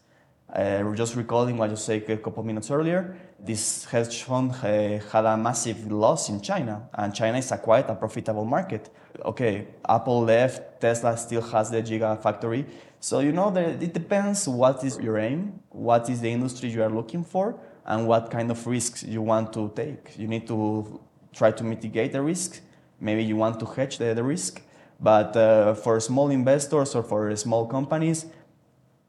Uh, 0.54 0.94
just 0.94 1.16
recalling 1.16 1.56
what 1.56 1.68
you 1.68 1.76
said 1.76 2.08
a 2.08 2.16
couple 2.16 2.40
of 2.40 2.46
minutes 2.46 2.70
earlier, 2.70 3.16
this 3.38 3.84
hedge 3.86 4.22
fund 4.22 4.52
uh, 4.52 4.98
had 5.12 5.24
a 5.24 5.36
massive 5.36 5.90
loss 5.90 6.28
in 6.28 6.40
China, 6.40 6.88
and 6.94 7.14
China 7.14 7.36
is 7.36 7.50
a 7.50 7.58
quite 7.58 7.90
a 7.90 7.94
profitable 7.94 8.44
market. 8.44 8.88
Okay, 9.24 9.66
Apple 9.88 10.22
left, 10.22 10.80
Tesla 10.80 11.16
still 11.16 11.42
has 11.42 11.70
the 11.70 11.82
Gigafactory. 11.82 12.64
So 13.00 13.20
you 13.20 13.32
know 13.32 13.50
that 13.50 13.82
it 13.82 13.92
depends 13.92 14.48
what 14.48 14.84
is 14.84 14.98
your 14.98 15.18
aim, 15.18 15.60
what 15.70 16.08
is 16.08 16.20
the 16.20 16.30
industry 16.30 16.70
you 16.70 16.82
are 16.82 16.90
looking 16.90 17.24
for, 17.24 17.58
and 17.84 18.06
what 18.06 18.30
kind 18.30 18.50
of 18.50 18.66
risks 18.66 19.02
you 19.02 19.22
want 19.22 19.52
to 19.52 19.72
take. 19.74 20.16
You 20.16 20.28
need 20.28 20.46
to 20.46 21.00
try 21.32 21.50
to 21.50 21.64
mitigate 21.64 22.12
the 22.12 22.22
risk. 22.22 22.60
Maybe 23.00 23.22
you 23.22 23.36
want 23.36 23.60
to 23.60 23.66
hedge 23.66 23.98
the, 23.98 24.14
the 24.14 24.22
risk. 24.22 24.62
But 24.98 25.36
uh, 25.36 25.74
for 25.74 26.00
small 26.00 26.30
investors 26.30 26.94
or 26.94 27.02
for 27.02 27.34
small 27.36 27.66
companies, 27.66 28.26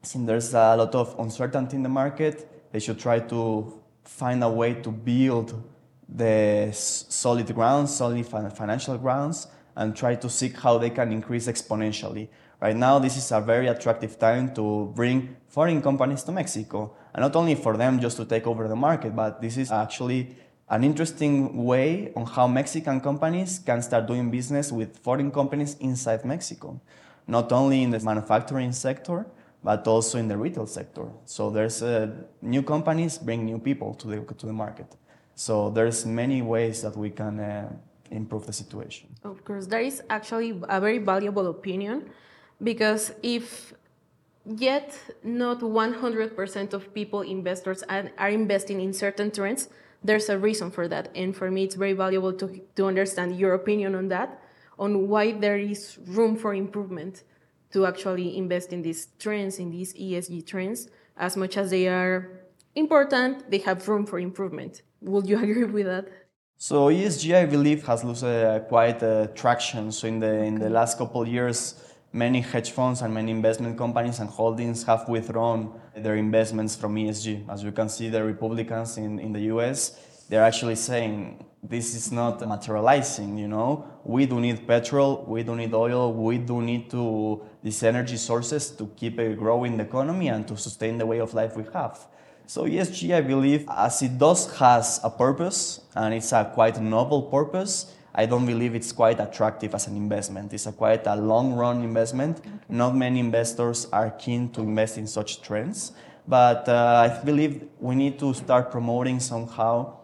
since 0.02 0.26
there's 0.26 0.54
a 0.54 0.76
lot 0.76 0.94
of 0.94 1.14
uncertainty 1.18 1.76
in 1.76 1.82
the 1.82 1.88
market, 1.88 2.70
they 2.72 2.78
should 2.78 2.98
try 2.98 3.20
to 3.20 3.80
find 4.04 4.42
a 4.42 4.48
way 4.48 4.74
to 4.74 4.90
build 4.90 5.62
the 6.08 6.70
solid 6.72 7.52
grounds, 7.54 7.94
solid 7.94 8.26
financial 8.26 8.96
grounds, 8.96 9.48
and 9.76 9.94
try 9.94 10.14
to 10.14 10.28
seek 10.28 10.58
how 10.58 10.78
they 10.78 10.90
can 10.90 11.12
increase 11.12 11.46
exponentially. 11.46 12.28
Right 12.60 12.74
now, 12.74 12.98
this 12.98 13.16
is 13.16 13.30
a 13.30 13.40
very 13.40 13.68
attractive 13.68 14.18
time 14.18 14.52
to 14.54 14.90
bring 14.94 15.36
foreign 15.46 15.80
companies 15.80 16.24
to 16.24 16.32
Mexico. 16.32 16.94
And 17.14 17.22
not 17.22 17.36
only 17.36 17.54
for 17.54 17.76
them 17.76 18.00
just 18.00 18.16
to 18.16 18.24
take 18.24 18.46
over 18.46 18.66
the 18.66 18.76
market, 18.76 19.14
but 19.14 19.40
this 19.40 19.56
is 19.56 19.70
actually 19.70 20.36
an 20.68 20.82
interesting 20.82 21.64
way 21.64 22.12
on 22.16 22.26
how 22.26 22.46
Mexican 22.46 23.00
companies 23.00 23.60
can 23.64 23.80
start 23.80 24.06
doing 24.06 24.30
business 24.30 24.72
with 24.72 24.98
foreign 24.98 25.30
companies 25.30 25.76
inside 25.80 26.24
Mexico, 26.24 26.80
not 27.26 27.52
only 27.52 27.82
in 27.82 27.90
the 27.90 28.00
manufacturing 28.00 28.72
sector, 28.72 29.26
but 29.62 29.86
also 29.86 30.18
in 30.18 30.28
the 30.28 30.36
retail 30.36 30.66
sector. 30.66 31.06
So 31.24 31.50
there's 31.50 31.82
uh, 31.82 32.10
new 32.42 32.62
companies 32.62 33.18
bring 33.18 33.44
new 33.44 33.58
people 33.58 33.94
to 33.94 34.06
the 34.08 34.34
to 34.34 34.46
the 34.46 34.52
market. 34.52 34.86
So 35.34 35.70
there's 35.70 36.04
many 36.04 36.42
ways 36.42 36.82
that 36.82 36.96
we 36.96 37.10
can 37.10 37.38
uh, 37.38 37.72
improve 38.10 38.46
the 38.46 38.52
situation. 38.52 39.08
Of 39.24 39.44
course, 39.44 39.66
that 39.66 39.82
is 39.82 40.02
actually 40.10 40.60
a 40.68 40.80
very 40.80 40.98
valuable 40.98 41.46
opinion, 41.48 42.10
because 42.62 43.12
if 43.22 43.74
yet 44.56 44.98
not 45.22 45.60
100% 45.60 46.72
of 46.72 46.94
people 46.94 47.20
investors 47.20 47.82
are, 47.88 48.10
are 48.16 48.30
investing 48.30 48.80
in 48.80 48.92
certain 48.92 49.30
trends 49.30 49.68
there's 50.02 50.28
a 50.28 50.38
reason 50.38 50.70
for 50.70 50.88
that 50.88 51.10
and 51.14 51.36
for 51.36 51.50
me 51.50 51.64
it's 51.64 51.74
very 51.74 51.92
valuable 51.92 52.32
to, 52.32 52.60
to 52.74 52.86
understand 52.86 53.38
your 53.38 53.54
opinion 53.54 53.94
on 53.94 54.08
that 54.08 54.42
on 54.78 55.08
why 55.08 55.32
there 55.32 55.58
is 55.58 55.98
room 56.06 56.36
for 56.36 56.54
improvement 56.54 57.24
to 57.72 57.86
actually 57.86 58.36
invest 58.36 58.72
in 58.72 58.82
these 58.82 59.08
trends, 59.18 59.58
in 59.58 59.70
these 59.70 59.94
ESG 59.94 60.46
trends, 60.46 60.88
as 61.16 61.36
much 61.36 61.56
as 61.56 61.70
they 61.70 61.88
are 61.88 62.30
important, 62.74 63.50
they 63.50 63.58
have 63.58 63.86
room 63.88 64.06
for 64.06 64.18
improvement. 64.18 64.82
Would 65.02 65.28
you 65.28 65.38
agree 65.42 65.64
with 65.64 65.86
that? 65.86 66.08
So 66.56 66.88
ESG, 66.88 67.34
I 67.34 67.46
believe, 67.46 67.86
has 67.86 68.02
lost 68.02 68.24
uh, 68.24 68.60
quite 68.60 69.02
uh, 69.02 69.28
traction. 69.28 69.92
So 69.92 70.08
in 70.08 70.18
the 70.18 70.42
in 70.42 70.58
the 70.58 70.68
last 70.68 70.98
couple 70.98 71.22
of 71.22 71.28
years, 71.28 71.80
many 72.12 72.40
hedge 72.40 72.72
funds 72.72 73.02
and 73.02 73.14
many 73.14 73.30
investment 73.30 73.78
companies 73.78 74.18
and 74.18 74.28
holdings 74.28 74.82
have 74.84 75.08
withdrawn 75.08 75.80
their 75.96 76.16
investments 76.16 76.74
from 76.74 76.96
ESG. 76.96 77.48
As 77.48 77.62
you 77.62 77.70
can 77.70 77.88
see, 77.88 78.08
the 78.08 78.24
Republicans 78.24 78.96
in, 78.98 79.20
in 79.20 79.32
the 79.32 79.42
US, 79.54 80.00
they're 80.28 80.42
actually 80.42 80.74
saying 80.74 81.44
this 81.62 81.94
is 81.94 82.12
not 82.12 82.46
materializing 82.46 83.36
you 83.36 83.48
know 83.48 83.84
we 84.04 84.26
do 84.26 84.38
need 84.40 84.66
petrol 84.66 85.24
we 85.26 85.42
do 85.42 85.56
need 85.56 85.74
oil 85.74 86.12
we 86.12 86.38
do 86.38 86.62
need 86.62 86.88
to 86.88 87.42
these 87.62 87.82
energy 87.82 88.16
sources 88.16 88.70
to 88.70 88.86
keep 88.96 89.18
a 89.18 89.34
growing 89.34 89.80
economy 89.80 90.28
and 90.28 90.46
to 90.48 90.56
sustain 90.56 90.98
the 90.98 91.06
way 91.06 91.18
of 91.18 91.34
life 91.34 91.56
we 91.56 91.64
have. 91.72 92.06
So 92.46 92.64
esg 92.64 93.14
i 93.14 93.20
believe 93.20 93.68
as 93.68 94.00
it 94.02 94.16
does 94.16 94.56
has 94.58 95.00
a 95.04 95.10
purpose 95.10 95.80
and 95.94 96.14
it's 96.14 96.32
a 96.32 96.50
quite 96.54 96.80
novel 96.80 97.22
purpose. 97.22 97.94
I 98.14 98.26
don't 98.26 98.46
believe 98.46 98.74
it's 98.74 98.90
quite 98.90 99.20
attractive 99.20 99.74
as 99.74 99.86
an 99.86 99.94
investment. 99.96 100.52
It's 100.52 100.66
a 100.66 100.72
quite 100.72 101.06
a 101.06 101.14
long 101.14 101.52
run 101.54 101.82
investment. 101.82 102.38
Okay. 102.38 102.50
not 102.68 102.96
many 102.96 103.20
investors 103.20 103.86
are 103.92 104.10
keen 104.10 104.48
to 104.50 104.62
invest 104.62 104.98
in 104.98 105.06
such 105.06 105.42
trends 105.42 105.92
but 106.28 106.68
uh, 106.68 107.08
i 107.08 107.24
believe 107.24 107.64
we 107.80 107.94
need 107.94 108.18
to 108.18 108.34
start 108.34 108.70
promoting 108.70 109.18
somehow 109.18 109.96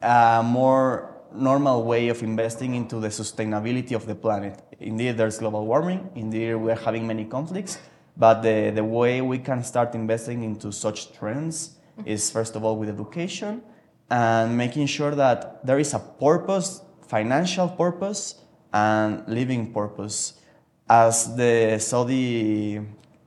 a 0.00 0.42
more 0.44 1.15
normal 1.34 1.84
way 1.84 2.08
of 2.08 2.22
investing 2.22 2.74
into 2.74 3.00
the 3.00 3.08
sustainability 3.08 3.92
of 3.92 4.06
the 4.06 4.14
planet. 4.14 4.62
Indeed, 4.80 5.16
there's 5.16 5.38
global 5.38 5.66
warming. 5.66 6.10
Indeed, 6.14 6.54
we're 6.54 6.76
having 6.76 7.06
many 7.06 7.24
conflicts. 7.24 7.78
But 8.16 8.42
the, 8.42 8.70
the 8.74 8.84
way 8.84 9.20
we 9.20 9.38
can 9.38 9.62
start 9.62 9.94
investing 9.94 10.42
into 10.42 10.72
such 10.72 11.12
trends 11.12 11.76
is, 12.04 12.30
first 12.30 12.56
of 12.56 12.64
all, 12.64 12.76
with 12.76 12.88
education 12.88 13.62
and 14.10 14.56
making 14.56 14.86
sure 14.86 15.14
that 15.14 15.64
there 15.66 15.78
is 15.78 15.92
a 15.94 15.98
purpose, 15.98 16.80
financial 17.08 17.68
purpose, 17.68 18.42
and 18.72 19.26
living 19.26 19.72
purpose. 19.72 20.40
As 20.88 21.34
the 21.36 21.78
Saudi 21.80 22.80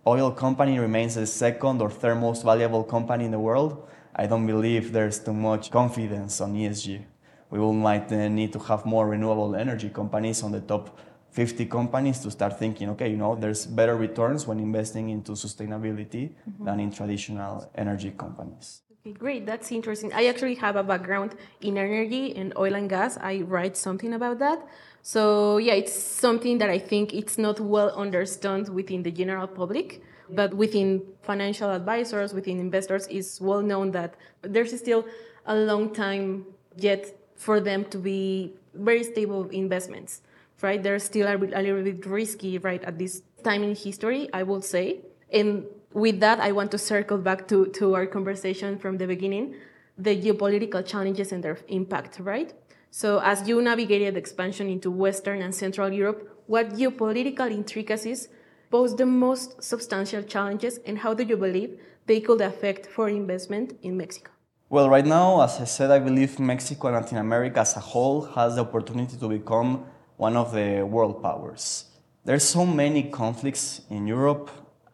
oil 0.08 0.32
company 0.32 0.80
remains 0.80 1.16
the 1.16 1.28
second 1.28 1.82
or 1.82 1.90
third 1.90 2.16
most 2.16 2.44
valuable 2.44 2.84
company 2.84 3.26
in 3.26 3.32
the 3.32 3.40
world, 3.40 3.88
I 4.16 4.26
don't 4.26 4.46
believe 4.48 4.92
there's 4.92 5.20
too 5.20 5.34
much 5.34 5.72
confidence 5.72 6.42
on 6.42 6.54
ESG. 6.56 7.04
We 7.50 7.60
will 7.60 7.74
might 7.74 8.12
uh, 8.12 8.28
need 8.28 8.54
to 8.54 8.60
have 8.60 8.86
more 8.86 9.08
renewable 9.08 9.56
energy 9.56 9.90
companies 9.90 10.44
on 10.44 10.52
the 10.52 10.62
top 10.62 11.00
50 11.32 11.66
companies 11.66 12.20
to 12.20 12.32
start 12.32 12.58
thinking, 12.58 12.90
okay, 12.90 13.10
you 13.10 13.18
know, 13.18 13.36
there's 13.36 13.66
better 13.66 13.96
returns 13.96 14.48
when 14.48 14.60
investing 14.60 15.10
into 15.10 15.34
sustainability 15.34 16.32
mm-hmm. 16.32 16.66
than 16.66 16.80
in 16.80 16.92
traditional 16.92 17.70
energy 17.76 18.12
companies. 18.12 18.82
Okay, 19.02 19.14
great. 19.14 19.46
That's 19.46 19.72
interesting. 19.72 20.12
I 20.14 20.26
actually 20.26 20.56
have 20.56 20.76
a 20.76 20.84
background 20.84 21.36
in 21.62 21.78
energy 21.78 22.36
and 22.36 22.54
oil 22.58 22.76
and 22.76 22.90
gas. 22.90 23.18
I 23.18 23.42
write 23.42 23.78
something 23.78 24.14
about 24.14 24.40
that. 24.40 24.68
So 25.02 25.58
yeah, 25.58 25.74
it's 25.74 25.94
something 25.94 26.58
that 26.58 26.70
I 26.70 26.80
think 26.80 27.14
it's 27.14 27.38
not 27.38 27.60
well 27.60 27.92
understood 27.92 28.70
within 28.70 29.04
the 29.04 29.12
general 29.12 29.48
public. 29.48 30.02
But 30.32 30.54
within 30.54 31.02
financial 31.24 31.72
advisors, 31.72 32.34
within 32.34 32.60
investors, 32.60 33.08
it's 33.10 33.42
well 33.42 33.62
known 33.62 33.92
that 33.92 34.16
there's 34.44 34.78
still 34.78 35.06
a 35.46 35.56
long 35.56 35.92
time 35.92 36.46
yet 36.76 37.19
for 37.40 37.62
them 37.62 37.86
to 37.86 37.98
be 37.98 38.54
very 38.74 39.04
stable 39.04 39.48
investments, 39.50 40.22
right? 40.62 40.84
They're 40.84 41.00
still 41.00 41.26
a, 41.26 41.36
a 41.36 41.62
little 41.64 41.82
bit 41.82 42.06
risky, 42.06 42.58
right, 42.58 42.84
at 42.84 43.00
this 43.00 43.24
time 43.44 43.64
in 43.64 43.76
history, 43.76 44.30
I 44.34 44.44
would 44.44 44.66
say. 44.66 45.00
And 45.32 45.66
with 45.94 46.20
that, 46.20 46.42
I 46.42 46.52
want 46.52 46.70
to 46.72 46.78
circle 46.78 47.18
back 47.18 47.48
to, 47.48 47.68
to 47.68 47.96
our 47.96 48.06
conversation 48.06 48.78
from 48.78 48.98
the 48.98 49.08
beginning 49.08 49.56
the 49.98 50.16
geopolitical 50.16 50.86
challenges 50.86 51.34
and 51.34 51.44
their 51.44 51.58
impact, 51.68 52.20
right? 52.22 52.54
So, 52.90 53.20
as 53.20 53.48
you 53.50 53.62
navigated 53.62 54.16
expansion 54.16 54.70
into 54.70 54.90
Western 54.90 55.42
and 55.42 55.54
Central 55.54 55.92
Europe, 55.92 56.42
what 56.48 56.70
geopolitical 56.70 57.52
intricacies 57.52 58.30
pose 58.72 58.96
the 58.96 59.06
most 59.06 59.62
substantial 59.62 60.24
challenges, 60.24 60.80
and 60.86 60.98
how 61.00 61.14
do 61.14 61.24
you 61.24 61.36
believe 61.36 61.80
they 62.06 62.22
could 62.22 62.40
affect 62.40 62.86
foreign 62.88 63.18
investment 63.18 63.78
in 63.82 63.98
Mexico? 63.98 64.32
Well, 64.72 64.88
right 64.88 65.04
now, 65.04 65.42
as 65.42 65.60
I 65.60 65.64
said, 65.64 65.90
I 65.90 65.98
believe 65.98 66.38
Mexico 66.40 66.90
and 66.90 66.98
Latin 66.98 67.18
America 67.18 67.62
as 67.62 67.76
a 67.76 67.80
whole 67.80 68.22
has 68.36 68.54
the 68.54 68.62
opportunity 68.62 69.18
to 69.18 69.28
become 69.28 69.84
one 70.16 70.38
of 70.38 70.54
the 70.54 70.84
world 70.84 71.24
powers. 71.24 71.86
There's 72.24 72.44
so 72.44 72.68
many 72.68 73.10
conflicts 73.10 73.82
in 73.90 74.06
Europe 74.06 74.52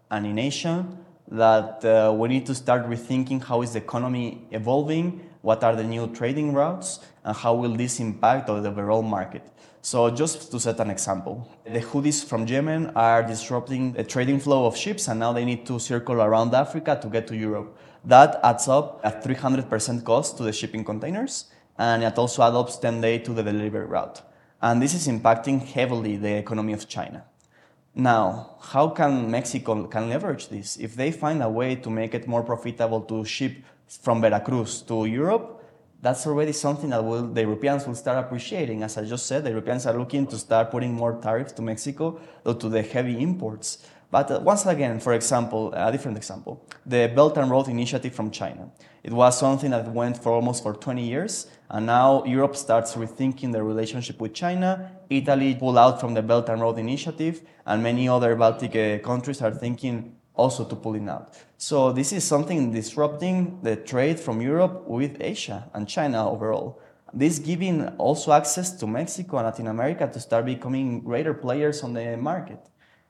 and 0.10 0.26
in 0.26 0.40
Asia 0.40 0.88
that 1.28 1.84
uh, 1.84 2.14
we 2.18 2.30
need 2.30 2.46
to 2.46 2.56
start 2.56 2.88
rethinking 2.88 3.44
how 3.44 3.64
is 3.64 3.74
the 3.74 3.80
economy 3.80 4.48
evolving, 4.52 5.20
what 5.42 5.62
are 5.62 5.76
the 5.76 5.84
new 5.84 6.08
trading 6.08 6.54
routes, 6.54 7.02
and 7.26 7.36
how 7.36 7.54
will 7.56 7.76
this 7.76 8.00
impact 8.00 8.48
on 8.48 8.64
the 8.64 8.70
overall 8.70 9.02
market. 9.02 9.44
So 9.86 10.10
just 10.10 10.50
to 10.50 10.60
set 10.60 10.80
an 10.80 10.90
example, 10.90 11.48
the 11.64 11.80
Houthis 11.80 12.26
from 12.26 12.48
Yemen 12.48 12.90
are 12.96 13.22
disrupting 13.22 13.94
the 13.94 14.04
trading 14.04 14.40
flow 14.40 14.66
of 14.66 14.76
ships 14.76 15.08
and 15.08 15.20
now 15.20 15.32
they 15.32 15.46
need 15.46 15.64
to 15.68 15.78
circle 15.78 16.24
around 16.24 16.56
Africa 16.56 16.98
to 17.04 17.08
get 17.08 17.28
to 17.28 17.36
Europe. 17.36 17.78
That 18.04 18.40
adds 18.42 18.68
up 18.68 19.00
a 19.04 19.12
300% 19.12 20.04
cost 20.04 20.38
to 20.38 20.44
the 20.44 20.52
shipping 20.52 20.84
containers 20.84 21.52
and 21.78 22.02
it 22.04 22.18
also 22.18 22.42
adds 22.42 22.56
up 22.56 22.82
10 22.82 23.00
days 23.00 23.28
to 23.28 23.34
the 23.34 23.44
delivery 23.44 23.86
route. 23.86 24.24
And 24.60 24.82
this 24.82 24.96
is 24.96 25.08
impacting 25.08 25.62
heavily 25.64 26.18
the 26.18 26.34
economy 26.38 26.74
of 26.74 26.90
China. 26.90 27.24
Now, 27.94 28.56
how 28.62 28.90
can 28.90 29.30
Mexico 29.30 29.86
can 29.86 30.10
leverage 30.10 30.48
this? 30.48 30.78
If 30.78 30.96
they 30.96 31.12
find 31.12 31.44
a 31.44 31.50
way 31.50 31.76
to 31.76 31.92
make 31.92 32.16
it 32.16 32.28
more 32.28 32.42
profitable 32.42 33.02
to 33.02 33.24
ship 33.24 33.58
from 33.88 34.20
Veracruz 34.20 34.82
to 34.88 35.06
Europe, 35.06 35.55
that's 36.02 36.28
already 36.28 36.52
something 36.52 36.90
that 36.92 37.04
will, 37.04 37.28
the 37.28 37.42
Europeans 37.42 37.88
will 37.88 37.96
start 37.96 38.24
appreciating. 38.24 38.84
As 38.84 38.98
I 38.98 39.06
just 39.06 39.26
said, 39.26 39.44
the 39.44 39.50
Europeans 39.50 39.86
are 39.86 39.98
looking 39.98 40.28
to 40.28 40.38
start 40.38 40.72
putting 40.72 40.94
more 40.94 41.20
tariffs 41.22 41.54
to 41.54 41.62
Mexico 41.62 42.20
due 42.46 42.54
to 42.56 42.70
the 42.70 42.82
heavy 42.82 43.22
imports. 43.22 43.88
But 44.12 44.32
uh, 44.32 44.40
once 44.40 44.66
again, 44.66 45.00
for 45.00 45.14
example, 45.14 45.74
a 45.74 45.92
different 45.92 46.18
example, 46.18 46.66
the 46.86 47.12
Belt 47.14 47.38
and 47.38 47.50
Road 47.50 47.68
Initiative 47.68 48.14
from 48.14 48.32
China. 48.32 48.70
It 49.04 49.12
was 49.12 49.38
something 49.38 49.72
that 49.72 49.92
went 49.92 50.22
for 50.22 50.32
almost 50.32 50.64
for 50.64 50.74
20 50.74 51.04
years, 51.04 51.48
and 51.70 51.86
now 51.86 52.24
Europe 52.24 52.56
starts 52.56 52.96
rethinking 52.96 53.52
the 53.52 53.62
relationship 53.64 54.20
with 54.22 54.34
China. 54.34 54.92
Italy 55.10 55.56
pulled 55.56 55.78
out 55.78 56.00
from 56.00 56.14
the 56.14 56.22
Belt 56.22 56.50
and 56.50 56.62
Road 56.62 56.80
Initiative, 56.80 57.42
and 57.66 57.84
many 57.84 58.08
other 58.08 58.36
Baltic 58.36 58.76
uh, 58.76 59.04
countries 59.06 59.42
are 59.42 59.52
thinking 59.52 60.15
also 60.36 60.66
to 60.66 60.76
pulling 60.76 61.10
out. 61.10 61.34
So 61.58 61.92
this 61.92 62.12
is 62.12 62.24
something 62.24 62.72
disrupting 62.72 63.60
the 63.62 63.76
trade 63.76 64.20
from 64.20 64.42
Europe 64.42 64.84
with 64.88 65.18
Asia 65.20 65.70
and 65.74 65.88
China 65.88 66.30
overall. 66.30 66.80
This 67.14 67.40
giving 67.40 67.88
also 67.98 68.34
access 68.34 68.72
to 68.74 68.88
Mexico 68.88 69.38
and 69.38 69.46
Latin 69.46 69.68
America 69.68 70.10
to 70.12 70.20
start 70.20 70.46
becoming 70.46 71.02
greater 71.02 71.34
players 71.34 71.82
on 71.84 71.94
the 71.94 72.18
market. 72.18 72.60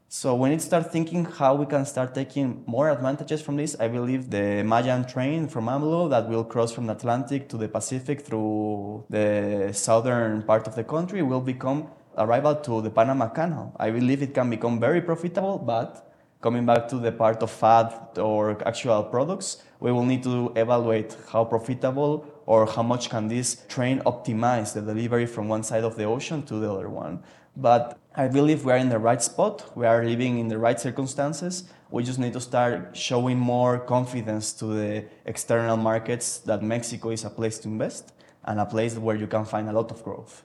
So 0.07 0.35
when 0.35 0.51
it 0.51 0.61
start 0.61 0.91
thinking 0.91 1.25
how 1.25 1.55
we 1.55 1.65
can 1.65 1.85
start 1.85 2.13
taking 2.13 2.63
more 2.67 2.91
advantages 2.91 3.41
from 3.41 3.57
this, 3.57 3.75
I 3.79 3.87
believe 3.87 4.29
the 4.29 4.63
Mayan 4.63 5.05
train 5.05 5.47
from 5.47 5.65
AMLO 5.65 6.09
that 6.11 6.29
will 6.29 6.43
cross 6.43 6.71
from 6.71 6.85
the 6.85 6.93
Atlantic 6.93 7.49
to 7.49 7.57
the 7.57 7.67
Pacific 7.67 8.21
through 8.21 9.05
the 9.09 9.71
southern 9.73 10.43
part 10.43 10.67
of 10.67 10.75
the 10.75 10.83
country 10.83 11.23
will 11.23 11.41
become 11.41 11.87
a 12.15 12.25
rival 12.25 12.55
to 12.55 12.81
the 12.81 12.91
Panama 12.91 13.27
Canal. 13.29 13.75
I 13.77 13.89
believe 13.89 14.21
it 14.21 14.33
can 14.35 14.49
become 14.49 14.79
very 14.79 15.01
profitable, 15.01 15.57
but 15.57 16.14
coming 16.41 16.65
back 16.65 16.87
to 16.89 16.97
the 16.97 17.11
part 17.11 17.41
of 17.41 17.51
fat 17.51 18.17
or 18.17 18.57
actual 18.67 19.03
products, 19.03 19.63
we 19.79 19.91
will 19.91 20.05
need 20.05 20.23
to 20.23 20.51
evaluate 20.55 21.15
how 21.31 21.43
profitable 21.43 22.25
or 22.45 22.65
how 22.65 22.83
much 22.83 23.09
can 23.09 23.27
this 23.27 23.63
train 23.67 23.99
optimize 24.05 24.73
the 24.73 24.81
delivery 24.81 25.25
from 25.25 25.47
one 25.47 25.63
side 25.63 25.83
of 25.83 25.95
the 25.95 26.03
ocean 26.03 26.43
to 26.43 26.55
the 26.55 26.71
other 26.71 26.89
one. 26.89 27.23
But 27.57 27.97
I 28.15 28.27
believe 28.27 28.65
we 28.65 28.71
are 28.71 28.77
in 28.77 28.89
the 28.89 28.99
right 28.99 29.21
spot. 29.21 29.75
We 29.75 29.85
are 29.85 30.03
living 30.03 30.39
in 30.39 30.47
the 30.47 30.57
right 30.57 30.79
circumstances. 30.79 31.63
We 31.89 32.03
just 32.03 32.19
need 32.19 32.33
to 32.33 32.41
start 32.41 32.95
showing 32.95 33.39
more 33.39 33.79
confidence 33.79 34.53
to 34.53 34.65
the 34.65 35.05
external 35.25 35.77
markets 35.77 36.39
that 36.39 36.61
Mexico 36.61 37.09
is 37.11 37.23
a 37.23 37.29
place 37.29 37.57
to 37.59 37.67
invest 37.67 38.13
and 38.43 38.59
a 38.59 38.65
place 38.65 38.95
where 38.97 39.15
you 39.15 39.27
can 39.27 39.45
find 39.45 39.69
a 39.69 39.73
lot 39.73 39.91
of 39.91 40.03
growth. 40.03 40.43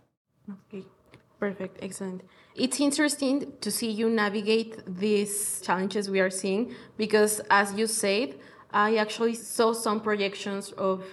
Okay, 0.51 0.85
perfect, 1.39 1.79
excellent 1.83 2.23
it's 2.55 2.81
interesting 2.81 3.53
to 3.61 3.71
see 3.71 3.91
you 3.91 4.11
navigate 4.11 4.83
these 4.87 5.61
challenges 5.61 6.11
we 6.11 6.21
are 6.21 6.31
seeing 6.31 6.75
because, 6.97 7.41
as 7.51 7.73
you 7.75 7.87
said, 7.87 8.35
I 8.73 8.97
actually 8.97 9.35
saw 9.35 9.73
some 9.73 10.01
projections 10.01 10.73
of 10.73 11.05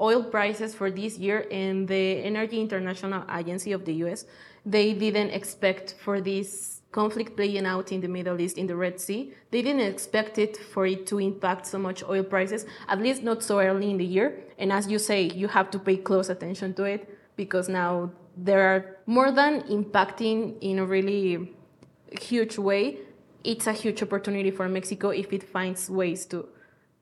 oil 0.00 0.22
prices 0.22 0.74
for 0.74 0.90
this 0.90 1.18
year, 1.18 1.46
and 1.50 1.88
the 1.88 2.22
Energy 2.22 2.60
International 2.60 3.24
Agency 3.34 3.72
of 3.72 3.84
the 3.84 3.94
US, 4.04 4.26
they 4.64 4.92
didn't 4.92 5.30
expect 5.30 5.94
for 5.98 6.20
this 6.20 6.82
conflict 6.92 7.36
playing 7.36 7.66
out 7.66 7.92
in 7.92 8.00
the 8.00 8.08
Middle 8.08 8.40
East, 8.40 8.58
in 8.58 8.66
the 8.66 8.76
Red 8.76 8.98
Sea, 9.00 9.32
they 9.50 9.62
didn't 9.62 9.82
expect 9.94 10.38
it 10.38 10.56
for 10.56 10.86
it 10.86 11.06
to 11.06 11.18
impact 11.18 11.66
so 11.66 11.78
much 11.78 12.02
oil 12.04 12.24
prices, 12.24 12.64
at 12.88 13.00
least 13.00 13.22
not 13.22 13.42
so 13.42 13.60
early 13.60 13.90
in 13.90 13.98
the 13.98 14.04
year. 14.04 14.44
And 14.58 14.72
as 14.72 14.88
you 14.88 14.98
say, 14.98 15.22
you 15.22 15.48
have 15.48 15.70
to 15.72 15.78
pay 15.78 15.98
close 15.98 16.28
attention 16.30 16.74
to 16.74 16.84
it 16.84 17.18
because 17.36 17.68
now 17.68 18.10
there 18.36 18.60
are 18.68 18.96
more 19.06 19.32
than 19.32 19.62
impacting 19.62 20.56
in 20.60 20.78
a 20.78 20.84
really 20.84 21.54
huge 22.20 22.58
way. 22.58 22.98
It's 23.44 23.66
a 23.66 23.72
huge 23.72 24.02
opportunity 24.02 24.50
for 24.50 24.68
Mexico 24.68 25.10
if 25.10 25.32
it 25.32 25.42
finds 25.42 25.88
ways 25.88 26.26
to 26.26 26.48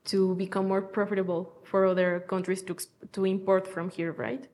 to 0.05 0.35
become 0.35 0.69
more 0.69 0.83
profitable 0.83 1.51
for 1.65 1.87
other 1.87 2.21
countries 2.29 2.63
to 2.63 2.77
to 3.13 3.25
import 3.25 3.67
from 3.67 3.91
here, 3.91 4.13
right? 4.13 4.49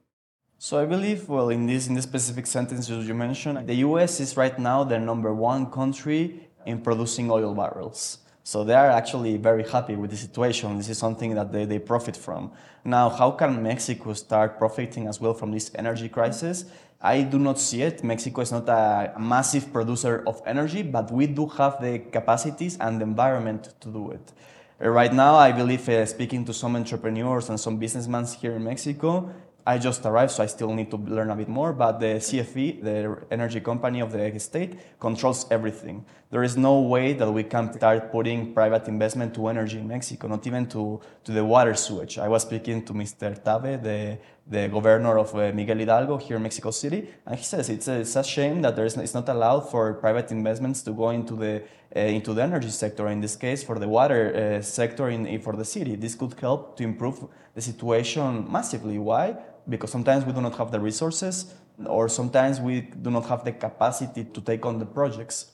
So 0.59 0.79
I 0.79 0.85
believe, 0.85 1.29
well, 1.29 1.49
in 1.49 1.67
this 1.67 1.87
in 1.89 1.95
this 1.95 2.05
specific 2.05 2.47
sentence 2.47 2.89
you 2.89 3.15
mentioned, 3.15 3.67
the 3.67 3.77
U.S. 3.87 4.21
is 4.21 4.37
right 4.37 4.59
now 4.59 4.85
the 4.85 4.99
number 4.99 5.35
one 5.35 5.71
country 5.71 6.49
in 6.67 6.81
producing 6.83 7.31
oil 7.31 7.55
barrels. 7.55 8.19
So 8.51 8.65
they 8.65 8.75
are 8.75 8.91
actually 8.91 9.37
very 9.37 9.63
happy 9.63 9.95
with 9.95 10.11
the 10.11 10.17
situation. 10.17 10.77
This 10.77 10.89
is 10.89 10.99
something 10.99 11.37
that 11.37 11.53
they, 11.53 11.67
they 11.67 11.79
profit 11.79 12.17
from. 12.17 12.51
Now, 12.85 13.09
how 13.09 13.31
can 13.31 13.63
Mexico 13.63 14.13
start 14.13 14.59
profiting 14.59 15.07
as 15.07 15.21
well 15.21 15.35
from 15.35 15.53
this 15.53 15.71
energy 15.77 16.09
crisis? 16.09 16.65
I 17.01 17.23
do 17.23 17.39
not 17.39 17.61
see 17.61 17.83
it. 17.83 18.03
Mexico 18.03 18.41
is 18.41 18.51
not 18.51 18.69
a 18.69 19.15
massive 19.21 19.73
producer 19.73 20.25
of 20.27 20.43
energy, 20.47 20.83
but 20.83 21.13
we 21.13 21.29
do 21.29 21.47
have 21.47 21.81
the 21.81 22.01
capacities 22.01 22.77
and 22.81 23.01
the 23.01 23.05
environment 23.05 23.73
to 23.83 23.89
do 23.89 24.11
it. 24.11 24.33
Right 24.81 25.13
now, 25.13 25.37
I 25.37 25.53
believe 25.53 25.89
uh, 25.89 26.05
speaking 26.05 26.45
to 26.47 26.53
some 26.53 26.75
entrepreneurs 26.75 27.51
and 27.51 27.61
some 27.61 27.77
businessmen 27.77 28.27
here 28.27 28.57
in 28.57 28.65
Mexico, 28.65 29.31
I 29.67 29.79
just 29.79 30.05
arrived, 30.05 30.33
so 30.33 30.43
I 30.43 30.47
still 30.47 30.73
need 30.73 30.91
to 30.91 30.97
learn 30.97 31.31
a 31.31 31.37
bit 31.37 31.49
more. 31.49 31.73
But 31.73 32.01
the 32.01 32.17
CFE, 32.17 32.83
the 32.83 33.19
energy 33.31 33.61
company 33.61 34.01
of 34.01 34.13
the 34.13 34.39
state, 34.39 34.99
controls 34.99 35.47
everything. 35.51 36.05
There 36.31 36.43
is 36.43 36.57
no 36.57 36.81
way 36.81 37.13
that 37.15 37.31
we 37.31 37.45
can 37.45 37.73
start 37.73 38.13
putting 38.13 38.55
private 38.55 38.87
investment 38.89 39.35
to 39.35 39.49
energy 39.49 39.79
in 39.79 39.89
Mexico, 39.89 40.29
not 40.29 40.47
even 40.47 40.67
to, 40.69 41.01
to 41.25 41.33
the 41.33 41.45
water 41.45 41.75
sewage. 41.75 42.19
I 42.19 42.29
was 42.29 42.43
speaking 42.43 42.85
to 42.85 42.93
Mr. 42.93 43.35
Tabe, 43.43 43.83
the, 43.83 44.19
the 44.51 44.69
governor 44.69 45.17
of 45.19 45.35
uh, 45.35 45.53
Miguel 45.55 45.79
Hidalgo 45.79 46.19
here 46.19 46.37
in 46.37 46.43
Mexico 46.43 46.71
City, 46.73 47.09
and 47.25 47.39
he 47.39 47.45
says 47.45 47.71
it's 47.71 47.89
a, 47.89 48.01
it's 48.01 48.17
a 48.17 48.25
shame 48.25 48.61
that 48.63 48.75
there 48.77 48.85
is, 48.85 48.97
it's 48.97 49.15
not 49.15 49.29
allowed 49.29 49.71
for 49.71 49.95
private 49.95 50.31
investments 50.33 50.83
to 50.83 50.91
go 50.91 51.11
into 51.11 51.37
the, 51.37 51.63
uh, 51.95 52.01
into 52.01 52.35
the 52.35 52.43
energy 52.43 52.71
sector, 52.71 53.09
in 53.09 53.21
this 53.21 53.37
case 53.37 53.63
for 53.63 53.79
the 53.79 53.89
water 53.89 54.59
uh, 54.59 54.61
sector 54.61 55.09
in, 55.09 55.41
for 55.41 55.55
the 55.55 55.65
city. 55.65 55.95
This 55.95 56.15
could 56.17 56.35
help 56.41 56.77
to 56.77 56.83
improve 56.83 57.27
the 57.55 57.63
situation 57.63 58.51
massively. 58.51 58.99
Why? 58.99 59.37
because 59.69 59.91
sometimes 59.91 60.25
we 60.25 60.33
do 60.33 60.41
not 60.41 60.57
have 60.57 60.71
the 60.71 60.81
resources 60.81 61.55
or 61.87 62.09
sometimes 62.09 62.61
we 62.61 62.81
do 62.81 63.11
not 63.11 63.27
have 63.27 63.45
the 63.45 63.53
capacity 63.53 64.25
to 64.25 64.41
take 64.41 64.67
on 64.67 64.79
the 64.79 64.87
projects. 64.87 65.53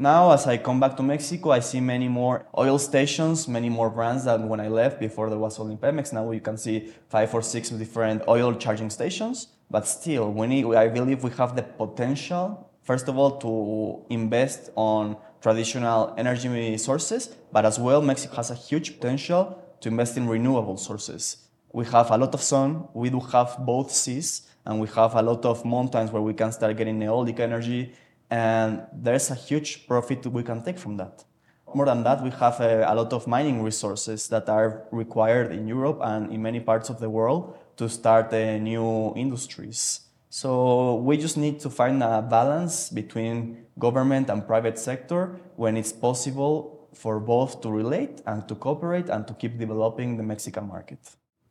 Now, 0.00 0.32
as 0.32 0.46
I 0.46 0.56
come 0.56 0.80
back 0.80 0.96
to 0.96 1.02
Mexico, 1.02 1.50
I 1.50 1.60
see 1.60 1.78
many 1.78 2.08
more 2.08 2.46
oil 2.56 2.78
stations, 2.78 3.46
many 3.46 3.68
more 3.68 3.90
brands 3.90 4.24
than 4.24 4.48
when 4.48 4.58
I 4.58 4.68
left 4.68 4.98
before 4.98 5.28
there 5.28 5.38
was 5.38 5.60
only 5.60 5.76
Pemex. 5.76 6.10
Now 6.10 6.30
you 6.30 6.40
can 6.40 6.56
see 6.56 6.90
five 7.10 7.34
or 7.34 7.42
six 7.42 7.68
different 7.68 8.22
oil 8.26 8.54
charging 8.54 8.88
stations. 8.88 9.48
But 9.70 9.86
still, 9.86 10.32
we 10.32 10.46
need, 10.46 10.64
I 10.74 10.88
believe 10.88 11.22
we 11.22 11.30
have 11.32 11.54
the 11.54 11.64
potential, 11.64 12.70
first 12.82 13.08
of 13.08 13.18
all, 13.18 13.32
to 13.44 14.06
invest 14.08 14.70
on 14.74 15.18
traditional 15.42 16.14
energy 16.16 16.78
sources, 16.78 17.36
but 17.52 17.66
as 17.66 17.78
well, 17.78 18.00
Mexico 18.00 18.36
has 18.36 18.50
a 18.50 18.54
huge 18.54 18.98
potential 18.98 19.62
to 19.82 19.90
invest 19.90 20.16
in 20.16 20.26
renewable 20.26 20.78
sources 20.78 21.50
we 21.72 21.84
have 21.86 22.10
a 22.10 22.18
lot 22.18 22.34
of 22.34 22.42
sun, 22.42 22.88
we 22.94 23.10
do 23.10 23.20
have 23.20 23.56
both 23.60 23.90
seas, 23.92 24.42
and 24.66 24.80
we 24.80 24.88
have 24.88 25.14
a 25.14 25.22
lot 25.22 25.44
of 25.44 25.64
mountains 25.64 26.10
where 26.10 26.22
we 26.22 26.34
can 26.34 26.52
start 26.52 26.76
getting 26.76 26.98
eolic 26.98 27.38
energy, 27.38 27.92
and 28.30 28.86
there's 28.92 29.30
a 29.30 29.34
huge 29.34 29.86
profit 29.86 30.26
we 30.26 30.42
can 30.42 30.62
take 30.62 30.78
from 30.78 30.96
that. 30.98 31.24
More 31.74 31.86
than 31.86 32.02
that, 32.02 32.22
we 32.22 32.30
have 32.30 32.60
a, 32.60 32.84
a, 32.88 32.94
lot 32.94 33.12
of 33.12 33.26
mining 33.26 33.62
resources 33.62 34.28
that 34.28 34.48
are 34.48 34.86
required 34.90 35.52
in 35.52 35.68
Europe 35.68 36.00
and 36.02 36.32
in 36.32 36.42
many 36.42 36.58
parts 36.58 36.90
of 36.90 36.98
the 36.98 37.08
world 37.08 37.56
to 37.76 37.88
start 37.88 38.32
uh, 38.32 38.58
new 38.58 39.12
industries. 39.14 40.00
So 40.30 40.96
we 40.96 41.16
just 41.16 41.36
need 41.36 41.60
to 41.60 41.70
find 41.70 42.02
a 42.02 42.22
balance 42.22 42.88
between 42.88 43.66
government 43.78 44.30
and 44.30 44.46
private 44.46 44.78
sector 44.78 45.40
when 45.56 45.76
it's 45.76 45.92
possible 45.92 46.88
for 46.92 47.20
both 47.20 47.60
to 47.62 47.70
relate 47.70 48.20
and 48.26 48.46
to 48.48 48.54
cooperate 48.54 49.08
and 49.08 49.26
to 49.28 49.34
keep 49.34 49.58
developing 49.58 50.16
the 50.16 50.22
Mexican 50.22 50.66
market. 50.66 50.98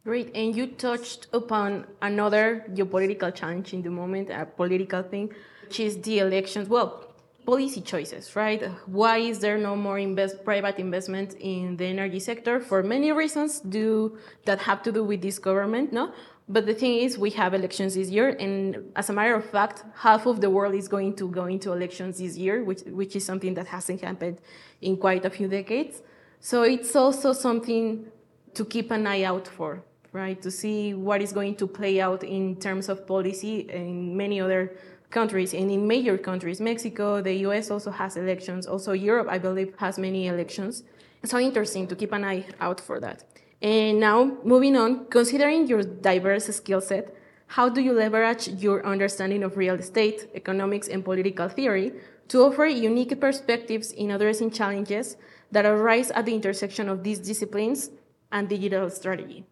Great. 0.05 0.31
And 0.35 0.55
you 0.55 0.67
touched 0.67 1.27
upon 1.33 1.87
another 2.01 2.65
geopolitical 2.73 3.33
challenge 3.33 3.73
in 3.73 3.81
the 3.81 3.89
moment, 3.89 4.29
a 4.29 4.45
political 4.45 5.03
thing, 5.03 5.33
which 5.69 5.79
is 5.79 6.01
the 6.01 6.17
elections. 6.17 6.67
Well, 6.67 7.05
policy 7.45 7.81
choices, 7.81 8.35
right? 8.35 8.61
Why 8.87 9.17
is 9.19 9.37
there 9.37 9.59
no 9.59 9.75
more 9.75 9.99
invest, 9.99 10.43
private 10.43 10.79
investment 10.79 11.35
in 11.39 11.77
the 11.77 11.85
energy 11.85 12.19
sector? 12.19 12.59
For 12.59 12.81
many 12.81 13.11
reasons 13.11 13.59
do 13.59 14.17
that 14.45 14.59
have 14.61 14.81
to 14.83 14.91
do 14.91 15.03
with 15.03 15.21
this 15.21 15.37
government, 15.37 15.93
no? 15.93 16.11
But 16.47 16.65
the 16.65 16.73
thing 16.73 16.95
is, 17.05 17.19
we 17.19 17.29
have 17.41 17.53
elections 17.53 17.93
this 17.93 18.09
year, 18.09 18.29
and 18.29 18.91
as 18.95 19.11
a 19.11 19.13
matter 19.13 19.35
of 19.35 19.45
fact, 19.45 19.83
half 19.93 20.25
of 20.25 20.41
the 20.41 20.49
world 20.49 20.73
is 20.73 20.87
going 20.87 21.15
to 21.17 21.29
go 21.29 21.45
into 21.45 21.71
elections 21.71 22.17
this 22.17 22.35
year, 22.35 22.63
which, 22.63 22.81
which 22.87 23.15
is 23.15 23.23
something 23.23 23.53
that 23.53 23.67
hasn't 23.67 24.01
happened 24.01 24.41
in 24.81 24.97
quite 24.97 25.23
a 25.23 25.29
few 25.29 25.47
decades. 25.47 26.01
So 26.39 26.63
it's 26.63 26.95
also 26.95 27.33
something 27.33 28.07
to 28.55 28.65
keep 28.65 28.89
an 28.89 29.05
eye 29.05 29.21
out 29.21 29.47
for 29.47 29.83
right? 30.11 30.41
To 30.41 30.51
see 30.51 30.93
what 30.93 31.21
is 31.21 31.33
going 31.33 31.55
to 31.57 31.67
play 31.67 32.01
out 32.01 32.23
in 32.23 32.55
terms 32.55 32.89
of 32.89 33.05
policy 33.05 33.59
in 33.69 34.15
many 34.15 34.41
other 34.41 34.75
countries 35.09 35.53
and 35.53 35.71
in 35.71 35.87
major 35.87 36.17
countries. 36.17 36.61
Mexico, 36.61 37.21
the 37.21 37.33
US 37.47 37.71
also 37.71 37.91
has 37.91 38.17
elections. 38.17 38.67
Also, 38.67 38.93
Europe, 38.93 39.27
I 39.29 39.37
believe, 39.37 39.73
has 39.77 39.97
many 39.97 40.27
elections. 40.27 40.83
So 41.25 41.37
interesting 41.39 41.87
to 41.87 41.95
keep 41.95 42.11
an 42.13 42.23
eye 42.23 42.45
out 42.59 42.79
for 42.79 42.99
that. 42.99 43.23
And 43.61 43.99
now, 43.99 44.37
moving 44.43 44.77
on, 44.77 45.05
considering 45.07 45.67
your 45.67 45.83
diverse 45.83 46.45
skill 46.45 46.79
set, 46.81 47.13
how 47.47 47.67
do 47.67 47.81
you 47.81 47.93
leverage 47.93 48.47
your 48.47 48.85
understanding 48.85 49.43
of 49.43 49.57
real 49.57 49.75
estate, 49.75 50.29
economics, 50.35 50.87
and 50.87 51.03
political 51.03 51.49
theory 51.49 51.93
to 52.29 52.43
offer 52.43 52.65
unique 52.65 53.19
perspectives 53.19 53.91
in 53.91 54.11
addressing 54.11 54.51
challenges 54.51 55.17
that 55.51 55.65
arise 55.65 56.11
at 56.11 56.25
the 56.25 56.33
intersection 56.33 56.87
of 56.87 57.03
these 57.03 57.19
disciplines 57.19 57.89
and 58.31 58.47
digital 58.47 58.89
strategy? 58.89 59.45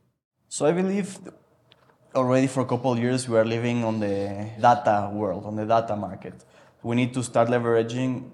So 0.48 0.66
I 0.68 0.72
believe 0.72 1.20
already 2.16 2.48
for 2.48 2.62
a 2.62 2.66
couple 2.66 2.92
of 2.92 3.00
years 3.00 3.28
we 3.28 3.38
are 3.38 3.46
living 3.46 3.84
on 3.84 4.00
the 4.00 4.50
data 4.60 5.10
world, 5.12 5.46
on 5.46 5.56
the 5.56 5.66
data 5.66 5.96
market. 5.96 6.34
We 6.84 6.96
need 6.96 7.14
to 7.14 7.24
start 7.24 7.50
leveraging 7.50 8.30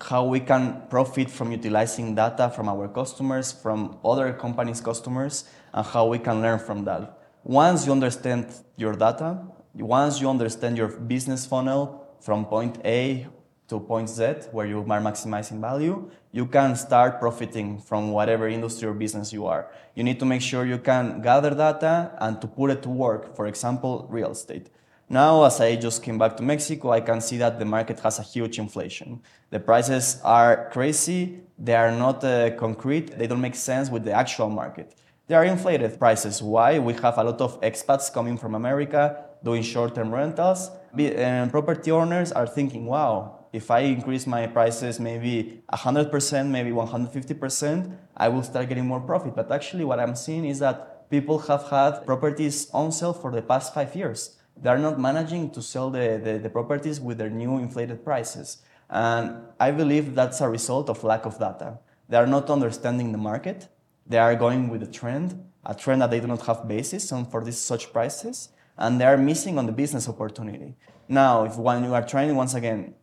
how 0.00 0.24
we 0.24 0.40
can 0.40 0.82
profit 0.90 1.30
from 1.30 1.52
utilizing 1.52 2.14
data 2.14 2.50
from 2.50 2.68
our 2.68 2.88
customers, 2.88 3.52
from 3.52 3.98
other 4.04 4.32
companies' 4.32 4.80
customers, 4.80 5.44
and 5.72 5.86
how 5.86 6.06
we 6.06 6.18
can 6.18 6.42
learn 6.42 6.58
from 6.58 6.84
that. 6.84 7.18
Once 7.44 7.86
you 7.86 7.92
understand 7.92 8.46
your 8.76 8.94
data, 8.94 9.38
once 9.74 10.20
you 10.20 10.28
understand 10.28 10.76
your 10.76 10.88
business 10.88 11.46
funnel 11.46 12.06
from 12.20 12.44
point 12.46 12.78
A 12.84 13.26
to 13.72 13.80
point 13.80 14.08
Z, 14.08 14.22
where 14.52 14.66
you 14.66 14.78
are 14.80 15.00
maximizing 15.00 15.58
value, 15.60 16.10
you 16.30 16.46
can 16.46 16.76
start 16.76 17.18
profiting 17.18 17.78
from 17.80 18.12
whatever 18.12 18.46
industry 18.46 18.86
or 18.86 18.92
business 18.92 19.32
you 19.32 19.46
are. 19.46 19.70
You 19.96 20.04
need 20.04 20.18
to 20.20 20.26
make 20.26 20.42
sure 20.42 20.66
you 20.66 20.78
can 20.78 21.22
gather 21.22 21.50
data 21.50 22.12
and 22.20 22.40
to 22.42 22.46
put 22.46 22.70
it 22.70 22.82
to 22.82 22.90
work. 22.90 23.34
For 23.34 23.46
example, 23.46 24.06
real 24.10 24.32
estate. 24.32 24.68
Now, 25.08 25.44
as 25.44 25.60
I 25.60 25.76
just 25.76 26.02
came 26.02 26.18
back 26.18 26.36
to 26.36 26.42
Mexico, 26.42 26.90
I 26.90 27.00
can 27.00 27.20
see 27.20 27.38
that 27.38 27.58
the 27.58 27.64
market 27.64 27.98
has 28.00 28.18
a 28.18 28.22
huge 28.22 28.58
inflation. 28.58 29.20
The 29.50 29.60
prices 29.60 30.20
are 30.22 30.70
crazy. 30.70 31.40
They 31.58 31.74
are 31.74 31.92
not 31.92 32.22
uh, 32.24 32.50
concrete. 32.56 33.18
They 33.18 33.26
don't 33.26 33.40
make 33.40 33.54
sense 33.54 33.90
with 33.90 34.04
the 34.04 34.12
actual 34.12 34.48
market. 34.48 34.94
They 35.28 35.34
are 35.34 35.44
inflated 35.44 35.98
prices. 35.98 36.42
Why? 36.42 36.78
We 36.78 36.92
have 36.94 37.16
a 37.18 37.24
lot 37.24 37.40
of 37.40 37.60
expats 37.62 38.12
coming 38.12 38.36
from 38.36 38.54
America 38.54 39.24
doing 39.42 39.62
short-term 39.62 40.12
rentals. 40.12 40.70
And 40.98 41.50
property 41.50 41.90
owners 41.90 42.32
are 42.32 42.46
thinking, 42.46 42.86
wow, 42.86 43.41
if 43.52 43.70
I 43.70 43.80
increase 43.80 44.26
my 44.26 44.46
prices 44.46 44.98
maybe 44.98 45.62
100%, 45.72 46.46
maybe 46.48 46.70
150%, 46.70 47.96
I 48.16 48.28
will 48.28 48.42
start 48.42 48.68
getting 48.68 48.86
more 48.86 49.00
profit. 49.00 49.36
But 49.36 49.52
actually, 49.52 49.84
what 49.84 50.00
I'm 50.00 50.16
seeing 50.16 50.46
is 50.46 50.58
that 50.60 51.10
people 51.10 51.38
have 51.40 51.68
had 51.68 52.06
properties 52.06 52.70
on 52.72 52.92
sale 52.92 53.12
for 53.12 53.30
the 53.30 53.42
past 53.42 53.74
five 53.74 53.94
years. 53.94 54.38
They're 54.56 54.78
not 54.78 54.98
managing 54.98 55.50
to 55.50 55.62
sell 55.62 55.90
the, 55.90 56.20
the, 56.22 56.38
the 56.38 56.48
properties 56.48 57.00
with 57.00 57.18
their 57.18 57.30
new 57.30 57.58
inflated 57.58 58.04
prices. 58.04 58.62
And 58.88 59.36
I 59.60 59.70
believe 59.70 60.14
that's 60.14 60.40
a 60.40 60.48
result 60.48 60.88
of 60.88 61.04
lack 61.04 61.26
of 61.26 61.38
data. 61.38 61.78
They 62.08 62.16
are 62.16 62.26
not 62.26 62.48
understanding 62.48 63.12
the 63.12 63.18
market. 63.18 63.68
They 64.06 64.18
are 64.18 64.34
going 64.34 64.68
with 64.68 64.82
a 64.82 64.86
trend, 64.86 65.44
a 65.64 65.74
trend 65.74 66.02
that 66.02 66.10
they 66.10 66.20
do 66.20 66.26
not 66.26 66.44
have 66.46 66.66
basis 66.66 67.12
on 67.12 67.26
for 67.26 67.44
these 67.44 67.58
such 67.58 67.92
prices, 67.92 68.48
and 68.76 69.00
they 69.00 69.04
are 69.04 69.16
missing 69.16 69.58
on 69.58 69.66
the 69.66 69.72
business 69.72 70.08
opportunity. 70.08 70.74
Now, 71.08 71.44
if 71.44 71.56
when 71.56 71.84
you 71.84 71.94
are 71.94 72.04
trying 72.04 72.34
once 72.34 72.54
again 72.54 72.94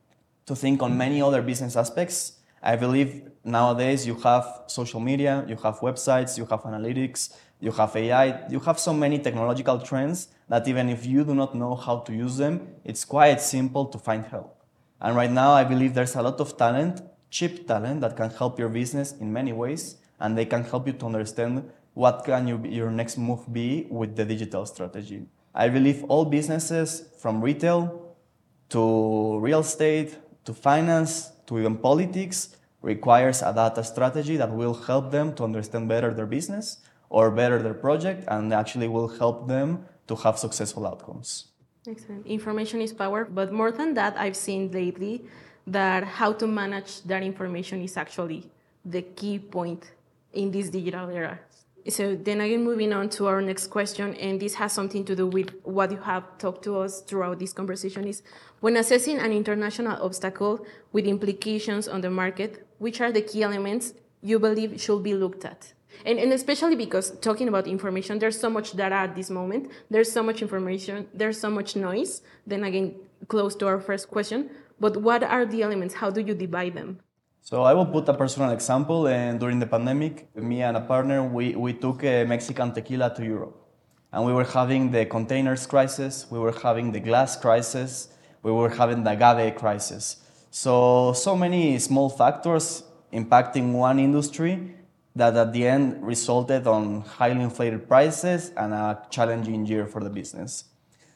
to 0.50 0.56
think 0.56 0.82
on 0.82 0.98
many 0.98 1.22
other 1.22 1.44
business 1.44 1.76
aspects. 1.76 2.18
I 2.64 2.76
believe 2.76 3.10
nowadays 3.44 4.08
you 4.08 4.16
have 4.28 4.64
social 4.66 5.00
media, 5.00 5.46
you 5.48 5.56
have 5.58 5.76
websites, 5.80 6.40
you 6.40 6.46
have 6.48 6.62
analytics, 6.64 7.36
you 7.60 7.72
have 7.72 7.96
AI, 7.96 8.50
you 8.50 8.60
have 8.62 8.80
so 8.80 8.92
many 8.92 9.20
technological 9.20 9.78
trends 9.78 10.30
that 10.48 10.68
even 10.68 10.90
if 10.90 11.06
you 11.06 11.24
do 11.24 11.36
not 11.36 11.54
know 11.54 11.76
how 11.76 12.00
to 12.00 12.12
use 12.12 12.38
them, 12.38 12.54
it's 12.84 13.06
quite 13.06 13.40
simple 13.42 13.86
to 13.86 14.00
find 14.00 14.26
help. 14.26 14.64
And 15.00 15.16
right 15.16 15.30
now, 15.30 15.52
I 15.52 15.64
believe 15.64 15.94
there's 15.94 16.16
a 16.16 16.24
lot 16.24 16.40
of 16.40 16.58
talent, 16.58 17.04
cheap 17.30 17.68
talent, 17.68 18.02
that 18.02 18.18
can 18.18 18.32
help 18.32 18.58
your 18.58 18.70
business 18.70 19.14
in 19.22 19.32
many 19.32 19.54
ways, 19.54 19.98
and 20.20 20.36
they 20.36 20.46
can 20.46 20.64
help 20.64 20.88
you 20.88 20.94
to 20.94 21.06
understand 21.06 21.70
what 21.94 22.24
can 22.26 22.48
you, 22.48 22.58
your 22.66 22.90
next 22.90 23.18
move 23.18 23.42
be 23.54 23.86
with 23.92 24.16
the 24.16 24.26
digital 24.26 24.66
strategy. 24.66 25.28
I 25.54 25.70
believe 25.70 26.04
all 26.06 26.26
businesses, 26.26 27.04
from 27.20 27.40
retail 27.40 28.16
to 28.70 29.40
real 29.40 29.60
estate 29.60 30.18
to 30.50 30.54
finance, 30.56 31.32
to 31.46 31.60
even 31.60 31.78
politics, 31.78 32.58
requires 32.82 33.44
a 33.44 33.54
data 33.54 33.84
strategy 33.84 34.36
that 34.36 34.50
will 34.50 34.74
help 34.74 35.12
them 35.12 35.28
to 35.36 35.44
understand 35.44 35.88
better 35.88 36.12
their 36.12 36.26
business 36.26 36.78
or 37.10 37.30
better 37.30 37.62
their 37.62 37.76
project 37.76 38.24
and 38.28 38.52
actually 38.52 38.88
will 38.88 39.10
help 39.22 39.48
them 39.48 39.86
to 40.08 40.16
have 40.16 40.40
successful 40.40 40.88
outcomes. 40.88 41.30
Excellent. 41.88 42.26
Information 42.26 42.82
is 42.82 42.92
power, 42.92 43.26
but 43.26 43.54
more 43.54 43.72
than 43.72 43.94
that, 43.94 44.18
I've 44.18 44.36
seen 44.36 44.72
lately 44.72 45.24
that 45.68 46.04
how 46.04 46.34
to 46.34 46.48
manage 46.48 47.04
that 47.04 47.22
information 47.22 47.84
is 47.84 47.96
actually 47.96 48.50
the 48.84 49.04
key 49.04 49.38
point 49.38 49.92
in 50.34 50.50
this 50.50 50.70
digital 50.70 51.10
era. 51.10 51.40
So 51.90 52.16
then 52.16 52.42
again, 52.42 52.64
moving 52.64 52.94
on 52.94 53.10
to 53.12 53.28
our 53.28 53.42
next 53.42 53.68
question, 53.68 54.14
and 54.16 54.40
this 54.40 54.54
has 54.56 54.74
something 54.74 55.04
to 55.06 55.16
do 55.16 55.26
with 55.28 55.50
what 55.64 55.92
you 55.92 55.98
have 55.98 56.38
talked 56.38 56.64
to 56.66 56.78
us 56.80 57.02
throughout 57.02 57.40
this 57.40 57.52
conversation 57.52 58.08
is 58.08 58.22
when 58.60 58.78
assessing 58.78 59.18
an 59.18 59.32
international 59.32 60.02
obstacle 60.04 60.66
with 60.92 61.06
implications 61.06 61.88
on 61.88 62.02
the 62.02 62.10
market, 62.10 62.68
which 62.78 63.02
are 63.02 63.12
the 63.12 63.22
key 63.22 63.44
elements 63.44 63.94
you 64.22 64.38
believe 64.38 64.80
should 64.80 65.02
be 65.02 65.16
looked 65.16 65.46
at? 65.46 65.74
And, 66.06 66.20
and 66.20 66.32
especially 66.32 66.76
because 66.76 67.12
talking 67.20 67.48
about 67.48 67.68
information, 67.68 68.20
there's 68.20 68.40
so 68.40 68.50
much 68.50 68.74
data 68.74 68.96
at 68.96 69.16
this 69.16 69.30
moment, 69.30 69.72
there's 69.90 70.12
so 70.12 70.22
much 70.22 70.42
information, 70.42 71.08
there's 71.14 71.40
so 71.40 71.50
much 71.50 71.76
noise. 71.76 72.22
Then 72.46 72.64
again, 72.64 72.96
close 73.28 73.56
to 73.56 73.68
our 73.68 73.80
first 73.80 74.10
question, 74.10 74.52
but 74.80 74.98
what 74.98 75.24
are 75.24 75.46
the 75.46 75.64
elements? 75.64 75.96
How 75.96 76.10
do 76.12 76.22
you 76.22 76.36
divide 76.36 76.76
them? 76.76 77.00
So 77.50 77.64
I 77.64 77.74
will 77.74 77.88
put 77.88 78.08
a 78.08 78.14
personal 78.14 78.52
example. 78.52 79.08
And 79.08 79.40
during 79.40 79.58
the 79.58 79.66
pandemic, 79.66 80.30
me 80.36 80.62
and 80.62 80.78
a 80.78 80.82
partner, 80.82 81.24
we, 81.24 81.56
we 81.56 81.74
took 81.74 82.04
a 82.04 82.24
Mexican 82.24 82.72
tequila 82.72 83.12
to 83.16 83.26
Europe. 83.26 83.56
And 84.14 84.24
we 84.24 84.32
were 84.34 84.44
having 84.44 84.92
the 84.92 85.08
containers 85.08 85.66
crisis, 85.66 86.28
we 86.30 86.38
were 86.38 86.52
having 86.52 86.92
the 86.92 87.00
glass 87.00 87.36
crisis, 87.36 88.10
we 88.44 88.52
were 88.52 88.70
having 88.70 89.04
the 89.04 89.14
agave 89.14 89.56
crisis. 89.56 90.18
So, 90.52 91.14
so 91.14 91.36
many 91.36 91.80
small 91.80 92.12
factors 92.12 92.84
impacting 93.12 93.74
one 93.74 93.98
industry 93.98 94.76
that 95.16 95.36
at 95.36 95.52
the 95.52 95.66
end 95.66 96.06
resulted 96.06 96.68
on 96.68 97.02
highly 97.02 97.42
inflated 97.42 97.88
prices 97.88 98.52
and 98.58 98.76
a 98.76 99.08
challenging 99.10 99.66
year 99.66 99.88
for 99.88 100.04
the 100.04 100.10
business. 100.12 100.66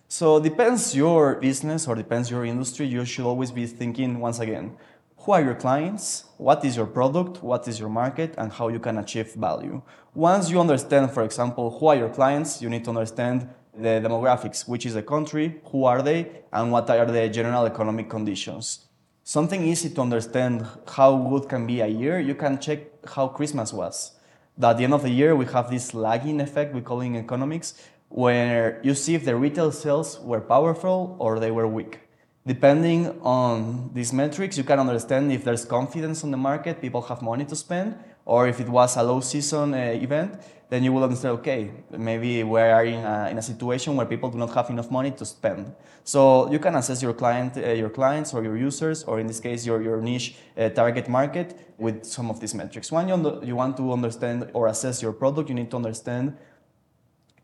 So 0.07 0.39
depends 0.39 0.95
your 0.95 1.35
business 1.35 1.87
or 1.87 1.95
depends 1.95 2.29
your 2.29 2.45
industry, 2.45 2.85
you 2.85 3.03
should 3.03 3.25
always 3.25 3.51
be 3.51 3.65
thinking 3.65 4.19
once 4.19 4.39
again, 4.39 4.77
who 5.23 5.31
are 5.31 5.41
your 5.41 5.55
clients, 5.55 6.25
what 6.37 6.65
is 6.65 6.75
your 6.75 6.85
product, 6.85 7.41
what 7.41 7.65
is 7.67 7.79
your 7.79 7.87
market, 7.87 8.35
and 8.37 8.51
how 8.51 8.67
you 8.67 8.79
can 8.79 8.97
achieve 8.97 9.33
value. 9.33 9.81
Once 10.13 10.49
you 10.49 10.59
understand, 10.59 11.11
for 11.11 11.23
example, 11.23 11.71
who 11.79 11.87
are 11.87 11.95
your 11.95 12.09
clients, 12.09 12.61
you 12.61 12.69
need 12.69 12.83
to 12.83 12.89
understand 12.89 13.47
the 13.73 14.01
demographics, 14.03 14.67
which 14.67 14.85
is 14.85 14.93
the 14.95 15.01
country, 15.01 15.61
who 15.71 15.85
are 15.85 16.01
they, 16.01 16.29
and 16.51 16.71
what 16.71 16.89
are 16.89 17.05
the 17.05 17.29
general 17.29 17.65
economic 17.65 18.09
conditions. 18.09 18.85
Something 19.23 19.65
easy 19.65 19.89
to 19.91 20.01
understand 20.01 20.67
how 20.85 21.15
good 21.15 21.47
can 21.47 21.65
be 21.65 21.79
a 21.79 21.87
year, 21.87 22.19
you 22.19 22.35
can 22.35 22.59
check 22.59 22.79
how 23.07 23.29
Christmas 23.29 23.71
was. 23.71 24.11
At 24.61 24.77
the 24.77 24.83
end 24.83 24.93
of 24.93 25.03
the 25.03 25.09
year, 25.09 25.35
we 25.35 25.45
have 25.45 25.71
this 25.71 25.93
lagging 25.93 26.41
effect 26.41 26.75
we 26.75 26.81
call 26.81 26.99
in 26.99 27.15
economics, 27.15 27.75
where 28.09 28.81
you 28.83 28.93
see 28.93 29.15
if 29.15 29.23
the 29.23 29.35
retail 29.37 29.71
sales 29.71 30.19
were 30.19 30.41
powerful 30.41 31.15
or 31.17 31.39
they 31.39 31.49
were 31.49 31.67
weak. 31.67 32.02
Depending 32.45 33.21
on 33.21 33.89
these 33.93 34.11
metrics, 34.11 34.57
you 34.57 34.65
can 34.65 34.77
understand 34.77 35.31
if 35.31 35.45
there's 35.45 35.63
confidence 35.63 36.25
on 36.25 36.31
the 36.31 36.37
market, 36.37 36.81
people 36.81 37.01
have 37.01 37.21
money 37.21 37.45
to 37.45 37.55
spend, 37.55 37.95
or 38.25 38.49
if 38.49 38.59
it 38.59 38.67
was 38.67 38.97
a 38.97 39.03
low 39.03 39.21
season 39.21 39.73
uh, 39.73 39.77
event, 39.77 40.41
then 40.69 40.83
you 40.83 40.91
will 40.91 41.03
understand, 41.03 41.37
okay, 41.39 41.71
maybe 41.91 42.43
we 42.43 42.59
are 42.59 42.83
in 42.83 43.01
a, 43.05 43.29
in 43.31 43.37
a 43.37 43.41
situation 43.41 43.95
where 43.95 44.05
people 44.05 44.29
do 44.29 44.37
not 44.37 44.53
have 44.53 44.69
enough 44.69 44.91
money 44.91 45.11
to 45.11 45.25
spend. 45.25 45.73
So 46.03 46.51
you 46.51 46.59
can 46.59 46.75
assess 46.75 47.01
your 47.01 47.13
client, 47.13 47.55
uh, 47.55 47.69
your 47.71 47.89
clients 47.89 48.33
or 48.33 48.43
your 48.43 48.57
users, 48.57 49.03
or 49.03 49.21
in 49.21 49.27
this 49.27 49.39
case, 49.39 49.65
your, 49.65 49.81
your 49.81 50.01
niche 50.01 50.35
uh, 50.57 50.67
target 50.69 51.07
market 51.07 51.57
with 51.77 52.03
some 52.03 52.29
of 52.29 52.41
these 52.41 52.53
metrics. 52.53 52.91
When 52.91 53.07
you, 53.07 53.41
you 53.43 53.55
want 53.55 53.77
to 53.77 53.93
understand 53.93 54.49
or 54.53 54.67
assess 54.67 55.01
your 55.01 55.13
product, 55.13 55.47
you 55.47 55.55
need 55.55 55.71
to 55.71 55.77
understand 55.77 56.35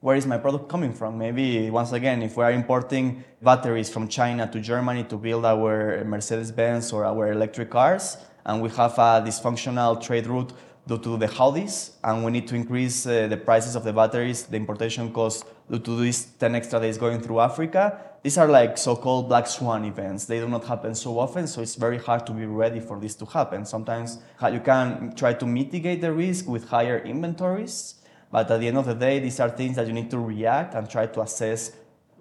where 0.02 0.16
is 0.16 0.26
my 0.26 0.38
product 0.38 0.70
coming 0.70 0.94
from? 0.94 1.18
Maybe 1.18 1.70
once 1.70 1.92
again, 1.92 2.22
if 2.22 2.38
we 2.38 2.44
are 2.44 2.52
importing 2.52 3.24
batteries 3.42 3.90
from 3.90 4.08
China 4.08 4.50
to 4.50 4.60
Germany 4.60 5.04
to 5.06 5.18
build 5.18 5.46
our 5.46 6.04
Mercedes 6.06 6.52
Benz 6.52 6.94
or 6.94 7.06
our 7.06 7.32
electric 7.34 7.70
cars, 7.70 8.18
and 8.46 8.62
we 8.62 8.70
have 8.70 8.94
a 8.94 9.22
dysfunctional 9.22 10.02
trade 10.02 10.28
route 10.28 10.54
due 10.88 10.98
to 10.98 11.18
the 11.18 11.28
Houthis, 11.28 11.92
and 12.04 12.24
we 12.24 12.32
need 12.32 12.48
to 12.48 12.56
increase 12.56 13.06
uh, 13.06 13.28
the 13.28 13.36
prices 13.38 13.76
of 13.76 13.84
the 13.84 13.92
batteries, 13.92 14.44
the 14.44 14.56
importation 14.56 15.12
cost 15.12 15.46
due 15.70 15.80
to 15.80 16.00
these 16.00 16.26
10 16.26 16.56
extra 16.56 16.80
days 16.80 16.98
going 16.98 17.22
through 17.22 17.42
Africa. 17.42 18.00
These 18.24 18.38
are 18.38 18.48
like 18.48 18.78
so-called 18.78 19.28
black 19.28 19.48
swan 19.48 19.84
events. 19.84 20.26
They 20.26 20.40
do 20.40 20.48
not 20.48 20.64
happen 20.64 20.96
so 20.96 21.20
often, 21.20 21.46
so 21.46 21.62
it's 21.62 21.76
very 21.76 21.98
hard 21.98 22.26
to 22.28 22.32
be 22.32 22.46
ready 22.46 22.80
for 22.80 23.00
this 23.00 23.16
to 23.16 23.26
happen. 23.26 23.66
Sometimes 23.66 24.20
you 24.52 24.62
can 24.62 25.14
try 25.16 25.34
to 25.34 25.46
mitigate 25.46 26.02
the 26.02 26.12
risk 26.14 26.48
with 26.48 26.70
higher 26.70 27.00
inventories, 27.00 27.96
But 28.32 28.50
at 28.52 28.60
the 28.60 28.68
end 28.68 28.78
of 28.78 28.86
the 28.86 28.94
day, 28.94 29.20
these 29.20 29.40
are 29.40 29.50
things 29.50 29.76
that 29.78 29.88
you 29.88 29.94
need 29.94 30.12
to 30.12 30.20
react 30.20 30.76
and 30.76 30.90
try 30.90 31.08
to 31.08 31.22
assess 31.22 31.72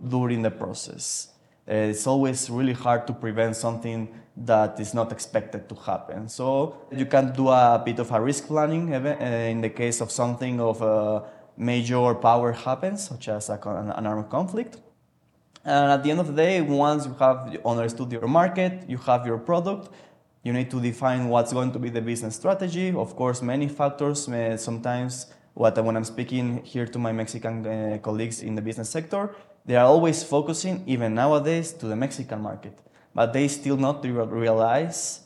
during 0.07 0.43
the 0.43 0.51
process. 0.51 1.29
Uh, 1.69 1.75
it's 1.75 2.07
always 2.07 2.49
really 2.49 2.73
hard 2.73 3.07
to 3.07 3.13
prevent 3.13 3.55
something 3.55 4.09
that 4.37 4.81
is 4.81 4.95
not 4.95 5.13
expected 5.13 5.69
to 5.69 5.75
happen. 5.75 6.29
So 6.29 6.77
you 6.91 7.05
can 7.07 7.33
do 7.33 7.49
a 7.49 7.83
bit 7.85 7.99
of 7.99 8.11
a 8.11 8.21
risk 8.21 8.47
planning 8.47 8.95
uh, 8.95 9.17
in 9.51 9.61
the 9.61 9.69
case 9.69 10.01
of 10.01 10.11
something 10.11 10.61
of 10.61 10.81
a 10.81 11.25
major 11.57 12.15
power 12.15 12.53
happens, 12.53 13.09
such 13.09 13.29
as 13.29 13.51
a, 13.51 13.59
an 13.97 14.07
armed 14.07 14.31
conflict. 14.31 14.79
And 15.65 15.93
at 15.93 16.03
the 16.03 16.11
end 16.11 16.21
of 16.21 16.29
the 16.29 16.33
day, 16.33 16.63
once 16.63 17.05
you 17.05 17.15
have 17.19 17.55
understood 17.67 18.11
your 18.13 18.29
market, 18.29 18.89
you 18.89 18.97
have 18.99 19.27
your 19.27 19.39
product, 19.39 19.91
you 20.45 20.53
need 20.53 20.71
to 20.71 20.81
define 20.81 21.29
what's 21.29 21.53
going 21.53 21.73
to 21.73 21.79
be 21.79 21.91
the 21.91 22.01
business 22.01 22.37
strategy. 22.37 22.95
Of 22.95 23.15
course, 23.17 23.43
many 23.43 23.69
factors. 23.69 24.29
Uh, 24.29 24.57
sometimes, 24.57 25.27
what 25.59 25.77
when 25.85 25.97
I'm 25.97 26.05
speaking 26.05 26.63
here 26.63 26.87
to 26.87 26.99
my 27.01 27.11
Mexican 27.11 27.67
uh, 27.67 27.99
colleagues 28.01 28.43
in 28.43 28.55
the 28.55 28.63
business 28.63 28.91
sector, 28.91 29.35
they 29.67 29.75
are 29.75 29.87
always 29.87 30.23
focusing, 30.23 30.85
even 30.87 31.17
nowadays, 31.17 31.73
to 31.81 31.87
the 31.87 31.97
Mexican 31.97 32.41
market. 32.41 32.79
But 33.13 33.33
they 33.33 33.49
still 33.49 33.77
not 33.77 34.05
realize 34.05 35.23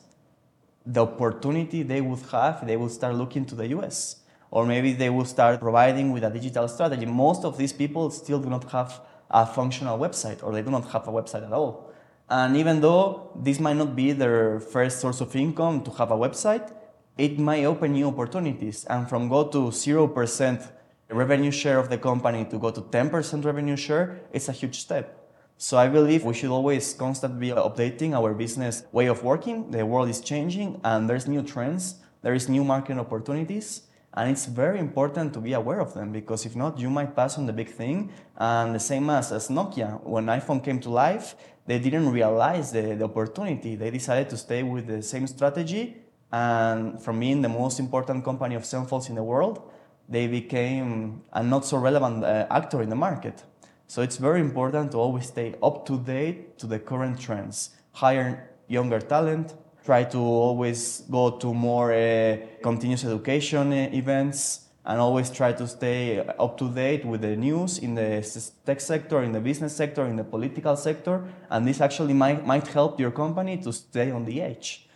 the 0.83 1.03
opportunity 1.05 1.83
they 1.83 2.01
would 2.01 2.23
have. 2.31 2.65
They 2.65 2.77
would 2.77 2.89
start 2.89 3.13
looking 3.13 3.45
to 3.45 3.53
the 3.53 3.67
US, 3.77 4.23
or 4.49 4.65
maybe 4.65 4.93
they 4.93 5.11
will 5.11 5.25
start 5.25 5.59
providing 5.59 6.11
with 6.11 6.23
a 6.23 6.31
digital 6.31 6.67
strategy. 6.67 7.05
Most 7.05 7.45
of 7.45 7.55
these 7.55 7.71
people 7.71 8.09
still 8.09 8.39
do 8.39 8.49
not 8.49 8.63
have 8.71 9.01
a 9.29 9.45
functional 9.45 9.99
website, 9.99 10.41
or 10.41 10.51
they 10.51 10.63
do 10.63 10.71
not 10.71 10.89
have 10.89 11.07
a 11.07 11.11
website 11.11 11.45
at 11.45 11.53
all. 11.53 11.93
And 12.27 12.57
even 12.57 12.81
though 12.81 13.29
this 13.35 13.59
might 13.59 13.77
not 13.77 13.95
be 13.95 14.13
their 14.13 14.59
first 14.59 14.99
source 14.99 15.21
of 15.21 15.35
income 15.35 15.83
to 15.83 15.91
have 15.91 16.09
a 16.09 16.17
website, 16.17 16.73
it 17.17 17.39
might 17.39 17.65
open 17.65 17.93
new 17.93 18.07
opportunities. 18.07 18.85
And 18.85 19.07
from 19.07 19.29
go 19.29 19.47
to 19.47 19.69
0% 19.69 20.71
revenue 21.09 21.51
share 21.51 21.79
of 21.79 21.89
the 21.89 21.97
company 21.97 22.45
to 22.45 22.57
go 22.57 22.71
to 22.71 22.81
10% 22.81 23.45
revenue 23.45 23.75
share, 23.75 24.21
it's 24.31 24.49
a 24.49 24.51
huge 24.51 24.79
step. 24.79 25.19
So 25.57 25.77
I 25.77 25.87
believe 25.87 26.25
we 26.25 26.33
should 26.33 26.49
always 26.49 26.93
constantly 26.93 27.49
be 27.49 27.53
updating 27.53 28.13
our 28.13 28.33
business 28.33 28.83
way 28.91 29.05
of 29.07 29.23
working. 29.23 29.71
The 29.71 29.85
world 29.85 30.09
is 30.09 30.19
changing 30.19 30.81
and 30.83 31.09
there's 31.09 31.27
new 31.27 31.43
trends, 31.43 31.95
there 32.21 32.33
is 32.33 32.49
new 32.49 32.63
market 32.63 32.97
opportunities. 32.97 33.83
And 34.15 34.29
it's 34.29 34.45
very 34.45 34.77
important 34.77 35.33
to 35.33 35.39
be 35.39 35.53
aware 35.53 35.79
of 35.79 35.93
them 35.95 36.11
because 36.11 36.45
if 36.45 36.55
not, 36.55 36.77
you 36.77 36.89
might 36.89 37.15
pass 37.15 37.37
on 37.37 37.47
the 37.47 37.53
big 37.53 37.69
thing. 37.69 38.11
And 38.37 38.75
the 38.75 38.79
same 38.79 39.09
as, 39.09 39.31
as 39.31 39.47
Nokia, 39.47 40.03
when 40.03 40.27
iPhone 40.27 40.63
came 40.63 40.79
to 40.81 40.89
life, 40.89 41.35
they 41.65 41.79
didn't 41.79 42.11
realize 42.11 42.71
the, 42.71 42.95
the 42.95 43.05
opportunity. 43.05 43.75
They 43.75 43.89
decided 43.89 44.29
to 44.29 44.37
stay 44.37 44.61
with 44.61 44.85
the 44.85 45.01
same 45.01 45.25
strategy. 45.25 46.02
And 46.33 46.99
from 46.99 47.19
being 47.19 47.43
the 47.43 47.49
most 47.49 47.79
important 47.79 48.25
company 48.25 48.55
of 48.55 48.65
phones 48.65 49.07
in 49.07 49.13
the 49.13 49.23
world, 49.23 49.61
they 50.09 50.25
became 50.25 51.21
a 51.31 51.43
not 51.43 51.63
so 51.63 51.77
relevant 51.77 52.23
uh, 52.23 52.47
actor 52.49 52.81
in 52.81 52.89
the 52.89 52.95
market. 52.95 53.43
So 53.85 54.01
it's 54.01 54.17
very 54.17 54.41
important 54.41 54.93
to 54.93 54.97
always 54.97 55.27
stay 55.27 55.53
up 55.61 55.85
to 55.85 55.99
date 55.99 56.57
to 56.57 56.65
the 56.65 56.79
current 56.79 57.19
trends, 57.19 57.69
hire 57.91 58.49
younger 58.67 58.99
talent, 58.99 59.53
try 59.85 60.05
to 60.05 60.17
always 60.17 61.01
go 61.01 61.29
to 61.37 61.53
more 61.53 61.93
uh, 61.93 62.37
continuous 62.63 63.05
education 63.05 63.71
uh, 63.71 63.89
events, 63.93 64.61
and 64.85 64.99
always 64.99 65.29
try 65.29 65.53
to 65.53 65.67
stay 65.67 66.19
up 66.19 66.57
to 66.57 66.67
date 66.67 67.05
with 67.05 67.21
the 67.21 67.35
news 67.35 67.77
in 67.77 67.93
the 67.93 68.27
tech 68.65 68.81
sector, 68.81 69.21
in 69.21 69.33
the 69.33 69.39
business 69.39 69.75
sector, 69.75 70.05
in 70.07 70.15
the 70.15 70.23
political 70.23 70.75
sector. 70.75 71.23
And 71.51 71.67
this 71.67 71.79
actually 71.79 72.13
might, 72.13 72.43
might 72.45 72.67
help 72.67 72.99
your 72.99 73.11
company 73.11 73.57
to 73.57 73.71
stay 73.71 74.09
on 74.09 74.25
the 74.25 74.41
edge 74.41 74.89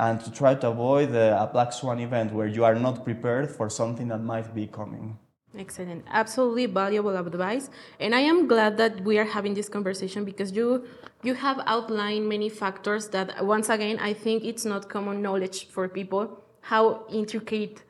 and 0.00 0.18
to 0.24 0.30
try 0.32 0.54
to 0.54 0.68
avoid 0.68 1.14
a 1.14 1.48
black 1.52 1.72
swan 1.72 2.00
event 2.00 2.32
where 2.32 2.46
you 2.56 2.64
are 2.64 2.74
not 2.74 3.04
prepared 3.04 3.50
for 3.50 3.68
something 3.68 4.08
that 4.08 4.22
might 4.22 4.54
be 4.54 4.66
coming. 4.66 5.18
Excellent. 5.58 6.04
Absolutely 6.10 6.66
valuable 6.66 7.16
advice. 7.16 7.68
And 7.98 8.14
I 8.14 8.20
am 8.20 8.46
glad 8.46 8.76
that 8.78 9.04
we 9.04 9.18
are 9.18 9.24
having 9.36 9.52
this 9.52 9.68
conversation 9.68 10.24
because 10.24 10.52
you 10.52 10.84
you 11.22 11.34
have 11.34 11.58
outlined 11.66 12.28
many 12.28 12.48
factors 12.48 13.08
that 13.08 13.44
once 13.44 13.68
again 13.68 13.98
I 14.10 14.12
think 14.14 14.44
it's 14.44 14.64
not 14.64 14.88
common 14.88 15.20
knowledge 15.20 15.58
for 15.74 15.88
people 15.88 16.22
how 16.62 17.04
intricate 17.10 17.82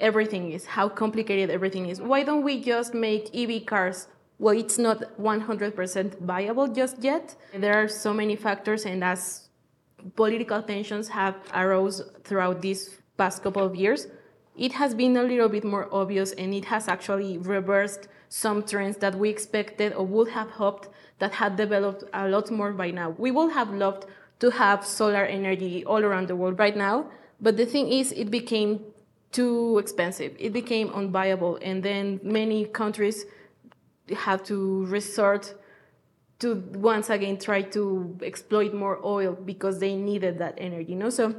everything 0.00 0.52
is, 0.52 0.66
how 0.78 0.88
complicated 0.88 1.48
everything 1.50 1.86
is. 1.92 2.00
Why 2.00 2.22
don't 2.24 2.42
we 2.42 2.60
just 2.60 2.94
make 2.94 3.24
EV 3.34 3.66
cars? 3.66 4.08
Well, 4.38 4.56
it's 4.58 4.78
not 4.78 4.98
100% 5.20 6.20
viable 6.20 6.66
just 6.68 6.96
yet. 7.02 7.36
There 7.54 7.74
are 7.80 7.86
so 7.86 8.12
many 8.12 8.34
factors, 8.34 8.84
and 8.86 9.04
as 9.04 9.48
political 10.16 10.62
tensions 10.62 11.08
have 11.08 11.36
arose 11.54 12.02
throughout 12.24 12.62
these 12.62 12.98
past 13.16 13.42
couple 13.42 13.64
of 13.64 13.74
years, 13.74 14.08
it 14.56 14.72
has 14.72 14.94
been 14.94 15.16
a 15.16 15.22
little 15.22 15.48
bit 15.48 15.64
more 15.64 15.88
obvious 15.92 16.32
and 16.32 16.52
it 16.54 16.66
has 16.66 16.88
actually 16.88 17.38
reversed 17.38 18.08
some 18.28 18.62
trends 18.62 18.96
that 18.98 19.14
we 19.14 19.28
expected 19.28 19.92
or 19.94 20.06
would 20.06 20.28
have 20.28 20.50
hoped 20.50 20.88
that 21.18 21.32
had 21.32 21.56
developed 21.56 22.04
a 22.12 22.28
lot 22.28 22.50
more 22.50 22.72
by 22.72 22.90
now. 22.90 23.10
We 23.10 23.30
would 23.30 23.52
have 23.52 23.72
loved 23.72 24.06
to 24.40 24.50
have 24.50 24.84
solar 24.84 25.24
energy 25.24 25.84
all 25.84 26.02
around 26.02 26.28
the 26.28 26.36
world 26.36 26.58
right 26.58 26.76
now, 26.76 27.06
but 27.40 27.56
the 27.56 27.66
thing 27.66 27.92
is, 27.92 28.12
it 28.12 28.30
became 28.30 28.80
too 29.30 29.78
expensive. 29.78 30.36
It 30.38 30.52
became 30.52 30.88
unviable, 30.90 31.58
and 31.62 31.82
then 31.82 32.20
many 32.22 32.66
countries 32.66 33.24
have 34.16 34.42
to 34.44 34.86
resort 34.86 35.54
to 36.42 36.56
once 36.74 37.08
again 37.08 37.38
try 37.38 37.62
to 37.62 38.18
exploit 38.22 38.74
more 38.74 39.00
oil 39.04 39.32
because 39.32 39.78
they 39.78 39.94
needed 39.96 40.38
that 40.38 40.54
energy. 40.58 40.92
You 40.92 40.98
know, 40.98 41.10
so 41.10 41.34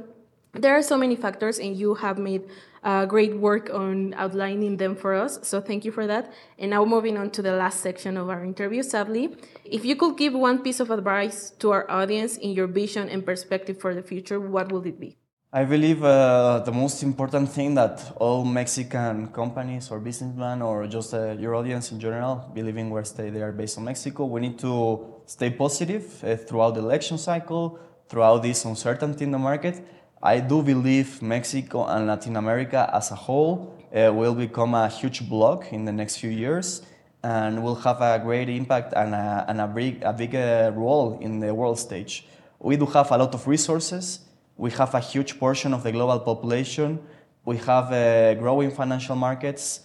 there 0.52 0.76
are 0.76 0.82
so 0.82 0.96
many 0.96 1.16
factors, 1.16 1.58
and 1.58 1.76
you 1.76 1.94
have 1.94 2.18
made 2.18 2.48
uh, 2.82 3.06
great 3.06 3.36
work 3.36 3.70
on 3.72 4.14
outlining 4.14 4.76
them 4.76 4.94
for 4.94 5.14
us. 5.14 5.38
So 5.42 5.60
thank 5.60 5.84
you 5.84 5.92
for 5.92 6.06
that. 6.06 6.32
And 6.58 6.70
now 6.70 6.84
moving 6.84 7.16
on 7.18 7.30
to 7.30 7.42
the 7.42 7.52
last 7.52 7.80
section 7.80 8.16
of 8.16 8.28
our 8.28 8.44
interview, 8.44 8.82
Sadly, 8.82 9.36
if 9.64 9.84
you 9.84 9.96
could 9.96 10.16
give 10.16 10.34
one 10.34 10.62
piece 10.62 10.80
of 10.80 10.90
advice 10.90 11.50
to 11.58 11.70
our 11.72 11.90
audience 11.90 12.36
in 12.36 12.50
your 12.50 12.66
vision 12.66 13.08
and 13.08 13.24
perspective 13.24 13.80
for 13.80 13.94
the 13.94 14.02
future, 14.02 14.38
what 14.38 14.70
would 14.70 14.86
it 14.86 15.00
be? 15.00 15.16
I 15.56 15.64
believe 15.64 16.02
uh, 16.02 16.64
the 16.64 16.72
most 16.72 17.04
important 17.04 17.48
thing 17.48 17.74
that 17.76 18.12
all 18.16 18.44
Mexican 18.44 19.28
companies 19.28 19.88
or 19.88 20.00
businessmen 20.00 20.60
or 20.62 20.88
just 20.88 21.14
uh, 21.14 21.30
your 21.38 21.54
audience 21.54 21.92
in 21.92 22.00
general, 22.00 22.50
believing 22.52 22.90
where 22.90 23.04
stay 23.04 23.30
they 23.30 23.40
are 23.40 23.52
based 23.52 23.78
on 23.78 23.84
Mexico, 23.84 24.24
we 24.24 24.40
need 24.40 24.58
to 24.58 25.22
stay 25.26 25.50
positive 25.50 26.24
uh, 26.24 26.34
throughout 26.34 26.74
the 26.74 26.80
election 26.80 27.18
cycle, 27.18 27.78
throughout 28.08 28.42
this 28.42 28.64
uncertainty 28.64 29.22
in 29.22 29.30
the 29.30 29.38
market. 29.38 29.80
I 30.20 30.40
do 30.40 30.60
believe 30.60 31.22
Mexico 31.22 31.86
and 31.86 32.08
Latin 32.08 32.34
America 32.34 32.90
as 32.92 33.12
a 33.12 33.14
whole 33.14 33.78
uh, 33.94 34.12
will 34.12 34.34
become 34.34 34.74
a 34.74 34.88
huge 34.88 35.28
bloc 35.28 35.72
in 35.72 35.84
the 35.84 35.92
next 35.92 36.16
few 36.16 36.30
years 36.30 36.82
and 37.22 37.62
will 37.62 37.76
have 37.76 38.00
a 38.00 38.18
great 38.18 38.48
impact 38.48 38.92
and 38.96 39.14
a, 39.14 39.44
and 39.46 39.60
a 39.60 39.68
big, 39.68 40.02
a 40.02 40.12
big 40.12 40.34
role 40.76 41.16
in 41.20 41.38
the 41.38 41.54
world 41.54 41.78
stage. 41.78 42.26
We 42.58 42.76
do 42.76 42.86
have 42.86 43.12
a 43.12 43.18
lot 43.18 43.32
of 43.34 43.46
resources 43.46 44.23
we 44.56 44.70
have 44.72 44.94
a 44.94 45.00
huge 45.00 45.38
portion 45.38 45.74
of 45.74 45.82
the 45.82 45.92
global 45.92 46.20
population. 46.20 47.00
We 47.44 47.56
have 47.58 47.92
uh, 47.92 48.34
growing 48.34 48.70
financial 48.70 49.16
markets. 49.16 49.80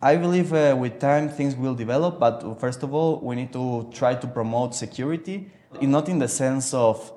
I 0.00 0.16
believe 0.16 0.52
uh, 0.52 0.76
with 0.78 0.98
time 0.98 1.28
things 1.28 1.54
will 1.54 1.74
develop, 1.74 2.18
but 2.18 2.58
first 2.58 2.82
of 2.82 2.94
all, 2.94 3.20
we 3.20 3.36
need 3.36 3.52
to 3.52 3.90
try 3.92 4.14
to 4.14 4.26
promote 4.26 4.74
security, 4.74 5.50
not 5.82 6.08
in 6.08 6.18
the 6.18 6.28
sense 6.28 6.72
of 6.72 7.12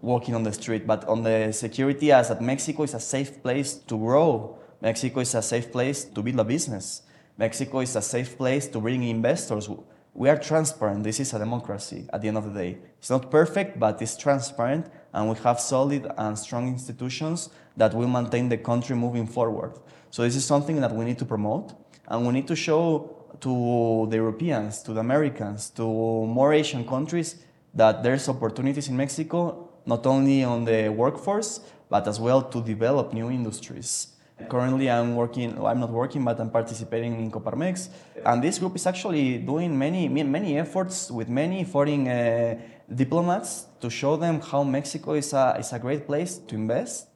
walking 0.00 0.34
on 0.34 0.44
the 0.44 0.52
street, 0.52 0.86
but 0.86 1.04
on 1.08 1.22
the 1.24 1.52
security 1.52 2.12
as 2.12 2.28
that 2.28 2.40
Mexico 2.40 2.84
is 2.84 2.94
a 2.94 3.00
safe 3.00 3.42
place 3.42 3.74
to 3.74 3.98
grow. 3.98 4.58
Mexico 4.80 5.20
is 5.20 5.34
a 5.34 5.42
safe 5.42 5.72
place 5.72 6.04
to 6.04 6.22
build 6.22 6.38
a 6.38 6.44
business. 6.44 7.02
Mexico 7.36 7.80
is 7.80 7.96
a 7.96 8.02
safe 8.02 8.36
place 8.38 8.68
to 8.68 8.80
bring 8.80 9.02
investors. 9.02 9.68
We 10.14 10.28
are 10.28 10.38
transparent. 10.38 11.02
This 11.02 11.20
is 11.20 11.34
a 11.34 11.38
democracy 11.38 12.06
at 12.12 12.22
the 12.22 12.28
end 12.28 12.38
of 12.38 12.52
the 12.52 12.58
day. 12.58 12.78
It's 12.98 13.10
not 13.10 13.30
perfect, 13.30 13.78
but 13.78 14.00
it's 14.00 14.16
transparent 14.16 14.86
and 15.12 15.28
we 15.28 15.36
have 15.38 15.60
solid 15.60 16.10
and 16.16 16.38
strong 16.38 16.68
institutions 16.68 17.50
that 17.76 17.94
will 17.94 18.08
maintain 18.08 18.48
the 18.48 18.58
country 18.58 18.96
moving 18.96 19.26
forward. 19.26 19.72
So 20.10 20.22
this 20.22 20.36
is 20.36 20.44
something 20.44 20.80
that 20.80 20.92
we 20.92 21.04
need 21.04 21.18
to 21.18 21.24
promote, 21.24 21.72
and 22.08 22.26
we 22.26 22.32
need 22.32 22.48
to 22.48 22.56
show 22.56 23.16
to 23.40 24.06
the 24.10 24.16
Europeans, 24.16 24.82
to 24.82 24.92
the 24.92 25.00
Americans, 25.00 25.70
to 25.70 25.84
more 25.84 26.52
Asian 26.52 26.86
countries 26.86 27.36
that 27.74 28.02
there's 28.02 28.28
opportunities 28.28 28.88
in 28.88 28.96
Mexico, 28.96 29.68
not 29.86 30.04
only 30.06 30.44
on 30.44 30.64
the 30.64 30.88
workforce, 30.88 31.60
but 31.88 32.06
as 32.06 32.20
well 32.20 32.42
to 32.42 32.62
develop 32.62 33.12
new 33.12 33.30
industries. 33.30 34.08
Currently, 34.48 34.90
I'm 34.90 35.16
working. 35.16 35.54
Well, 35.54 35.66
I'm 35.66 35.80
not 35.80 35.90
working, 35.90 36.24
but 36.24 36.40
I'm 36.40 36.50
participating 36.50 37.20
in 37.20 37.30
Coparmex, 37.30 37.90
and 38.24 38.42
this 38.42 38.58
group 38.58 38.74
is 38.74 38.86
actually 38.86 39.36
doing 39.36 39.78
many 39.78 40.08
many 40.08 40.58
efforts 40.58 41.10
with 41.10 41.28
many 41.28 41.62
foreign 41.64 42.08
uh, 42.08 42.58
diplomats 42.94 43.66
to 43.80 43.88
show 43.90 44.16
them 44.16 44.40
how 44.40 44.62
Mexico 44.62 45.12
is 45.14 45.32
a, 45.32 45.56
is 45.58 45.72
a 45.72 45.78
great 45.78 46.06
place 46.06 46.38
to 46.38 46.54
invest 46.54 47.08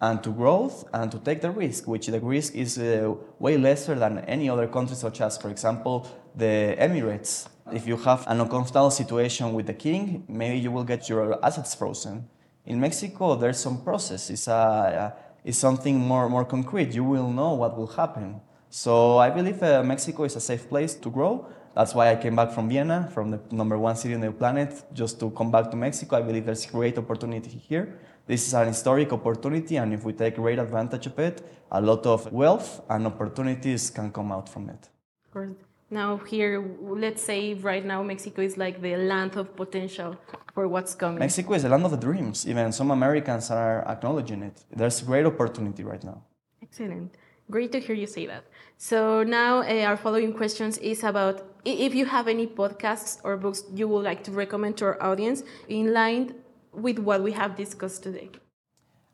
and 0.00 0.22
to 0.22 0.30
growth 0.30 0.84
and 0.92 1.10
to 1.12 1.18
take 1.18 1.40
the 1.40 1.50
risk, 1.50 1.86
which 1.86 2.08
the 2.08 2.20
risk 2.20 2.54
is 2.54 2.76
uh, 2.78 3.14
way 3.38 3.56
lesser 3.56 3.94
than 3.94 4.18
any 4.20 4.50
other 4.50 4.66
country, 4.66 4.96
such 4.96 5.20
as, 5.20 5.38
for 5.38 5.48
example, 5.48 6.06
the 6.34 6.76
Emirates. 6.78 7.48
If 7.72 7.86
you 7.86 7.96
have 7.98 8.26
an 8.26 8.40
uncomfortable 8.40 8.90
situation 8.90 9.54
with 9.54 9.66
the 9.66 9.74
king, 9.74 10.24
maybe 10.28 10.58
you 10.58 10.72
will 10.72 10.84
get 10.84 11.08
your 11.08 11.42
assets 11.44 11.74
frozen. 11.74 12.28
In 12.66 12.80
Mexico, 12.80 13.36
there's 13.36 13.58
some 13.58 13.82
process. 13.82 14.28
It's, 14.28 14.48
a, 14.48 15.14
it's 15.44 15.58
something 15.58 15.98
more, 15.98 16.28
more 16.28 16.44
concrete. 16.44 16.92
You 16.92 17.04
will 17.04 17.30
know 17.30 17.54
what 17.54 17.76
will 17.78 17.86
happen. 17.86 18.40
So 18.70 19.18
I 19.18 19.30
believe 19.30 19.62
uh, 19.62 19.82
Mexico 19.84 20.24
is 20.24 20.34
a 20.34 20.40
safe 20.40 20.68
place 20.68 20.94
to 20.94 21.10
grow. 21.10 21.46
That's 21.74 21.94
why 21.94 22.10
I 22.10 22.16
came 22.16 22.36
back 22.36 22.50
from 22.52 22.68
Vienna, 22.68 23.08
from 23.12 23.30
the 23.30 23.40
number 23.50 23.78
one 23.78 23.96
city 23.96 24.14
on 24.14 24.20
the 24.20 24.30
planet, 24.30 24.84
just 24.92 25.18
to 25.20 25.30
come 25.30 25.50
back 25.50 25.70
to 25.70 25.76
Mexico. 25.76 26.16
I 26.16 26.22
believe 26.22 26.44
there's 26.44 26.66
great 26.66 26.98
opportunity 26.98 27.50
here. 27.50 27.98
This 28.26 28.46
is 28.46 28.54
an 28.54 28.68
historic 28.68 29.12
opportunity, 29.12 29.76
and 29.76 29.92
if 29.92 30.04
we 30.04 30.12
take 30.12 30.36
great 30.36 30.58
advantage 30.58 31.06
of 31.06 31.18
it, 31.18 31.42
a 31.70 31.80
lot 31.80 32.06
of 32.06 32.30
wealth 32.30 32.82
and 32.88 33.06
opportunities 33.06 33.90
can 33.90 34.12
come 34.12 34.30
out 34.30 34.48
from 34.48 34.68
it. 34.68 34.88
Of 35.24 35.32
course. 35.32 35.56
Now, 35.90 36.16
here, 36.16 36.64
let's 36.80 37.22
say 37.22 37.54
right 37.54 37.84
now 37.84 38.02
Mexico 38.02 38.42
is 38.42 38.56
like 38.56 38.80
the 38.80 38.96
land 38.96 39.36
of 39.36 39.54
potential 39.54 40.16
for 40.54 40.68
what's 40.68 40.94
coming. 40.94 41.18
Mexico 41.18 41.54
is 41.54 41.64
the 41.64 41.68
land 41.68 41.84
of 41.84 41.90
the 41.90 41.96
dreams. 41.96 42.46
Even 42.46 42.72
some 42.72 42.90
Americans 42.90 43.50
are 43.50 43.84
acknowledging 43.86 44.42
it. 44.42 44.64
There's 44.70 45.02
great 45.02 45.26
opportunity 45.26 45.84
right 45.84 46.02
now. 46.02 46.22
Excellent. 46.62 47.14
Great 47.50 47.72
to 47.72 47.80
hear 47.80 47.94
you 47.94 48.06
say 48.06 48.26
that. 48.26 48.44
So 48.78 49.22
now 49.22 49.62
uh, 49.62 49.84
our 49.84 49.96
following 49.96 50.32
questions 50.32 50.78
is 50.78 51.04
about 51.04 51.44
if 51.64 51.94
you 51.94 52.06
have 52.06 52.28
any 52.28 52.46
podcasts 52.46 53.18
or 53.24 53.36
books 53.36 53.64
you 53.74 53.86
would 53.88 54.04
like 54.04 54.24
to 54.24 54.30
recommend 54.32 54.76
to 54.78 54.86
our 54.86 55.02
audience 55.02 55.42
in 55.68 55.92
line 55.92 56.34
with 56.72 56.98
what 56.98 57.22
we 57.22 57.32
have 57.32 57.56
discussed 57.56 58.02
today. 58.02 58.30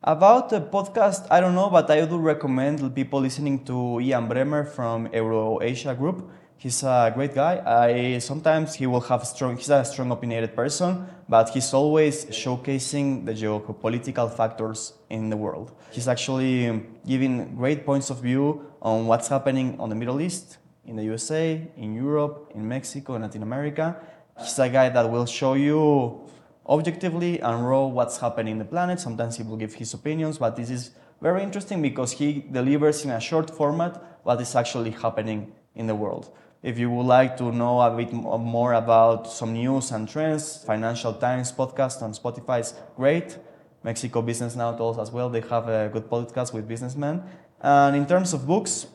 About 0.03 0.49
the 0.49 0.61
podcast, 0.61 1.27
I 1.29 1.41
don't 1.41 1.57
know, 1.57 1.69
but 1.71 1.91
I 1.91 2.05
would 2.05 2.21
recommend 2.21 2.95
people 2.95 3.21
listening 3.21 3.65
to 3.65 3.99
Ian 4.01 4.29
Bremmer 4.29 4.67
from 4.69 5.09
Eurasia 5.13 5.95
Group. 5.95 6.31
He's 6.61 6.83
a 6.83 7.13
great 7.15 7.37
guy. 7.37 7.63
I 7.65 8.19
sometimes 8.19 8.75
he 8.75 8.89
will 8.89 9.03
have 9.03 9.25
strong. 9.25 9.57
He's 9.57 9.71
a 9.71 9.85
strong 9.85 10.11
opinionated 10.11 10.57
person, 10.57 11.07
but 11.29 11.51
he's 11.51 11.73
always 11.73 12.25
showcasing 12.27 13.25
the 13.25 13.33
geopolitical 13.33 14.29
factors 14.29 14.95
in 15.09 15.31
the 15.31 15.37
world. 15.37 15.71
He's 15.93 16.09
actually 16.09 16.83
giving 17.07 17.55
great 17.55 17.87
points 17.87 18.11
of 18.11 18.21
view 18.21 18.73
on 18.83 19.07
what's 19.07 19.29
happening 19.29 19.79
on 19.79 19.89
the 19.89 19.95
Middle 19.95 20.21
East, 20.21 20.59
in 20.85 20.97
the 20.97 21.05
USA, 21.05 21.63
in 21.77 21.95
Europe, 21.95 22.51
in 22.57 22.67
Mexico, 22.67 23.15
in 23.15 23.23
Latin 23.23 23.45
America. 23.45 23.97
He's 24.37 24.59
a 24.59 24.69
guy 24.69 24.89
that 24.89 25.09
will 25.09 25.27
show 25.27 25.55
you 25.55 26.29
objectively 26.67 27.39
and 27.39 27.69
raw 27.69 27.87
what's 27.87 28.19
happening 28.19 28.55
in 28.55 28.59
the 28.59 28.65
planet. 28.65 28.99
Sometimes 28.99 29.37
he 29.37 29.45
will 29.45 29.57
give 29.57 29.75
his 29.75 29.95
opinions, 29.95 30.39
but 30.39 30.57
this 30.57 30.71
is 30.71 30.91
very 31.23 31.45
interesting 31.45 31.81
because 31.83 32.11
he 32.11 32.45
delivers 32.51 33.05
in 33.05 33.11
a 33.11 33.21
short 33.21 33.49
format 33.49 34.03
what 34.25 34.41
is 34.41 34.57
actually 34.57 34.91
happening 34.91 35.53
in 35.77 35.87
the 35.87 35.95
world. 35.95 36.31
If 36.63 36.77
you 36.77 36.91
would 36.91 37.07
like 37.07 37.37
to 37.37 37.53
know 37.53 37.81
a 37.81 37.91
bit 37.97 38.13
more 38.13 38.73
about 38.73 39.31
some 39.31 39.53
news 39.53 39.93
and 39.93 40.09
trends, 40.09 40.65
Financial 40.65 41.13
Times 41.13 41.53
podcast 41.53 42.03
on 42.03 42.13
Spotify 42.13 42.61
is 42.61 42.75
great. 42.97 43.39
Mexico 43.85 44.23
Business 44.23 44.57
Now 44.57 44.73
told 44.73 44.99
as 44.99 45.13
well. 45.13 45.31
They 45.31 45.41
have 45.43 45.69
a 45.69 45.89
good 45.93 46.11
podcast 46.11 46.53
with 46.53 46.67
businessmen. 46.67 47.23
And 47.61 47.95
in 47.95 48.07
terms 48.07 48.33
of 48.33 48.45
books, 48.45 48.89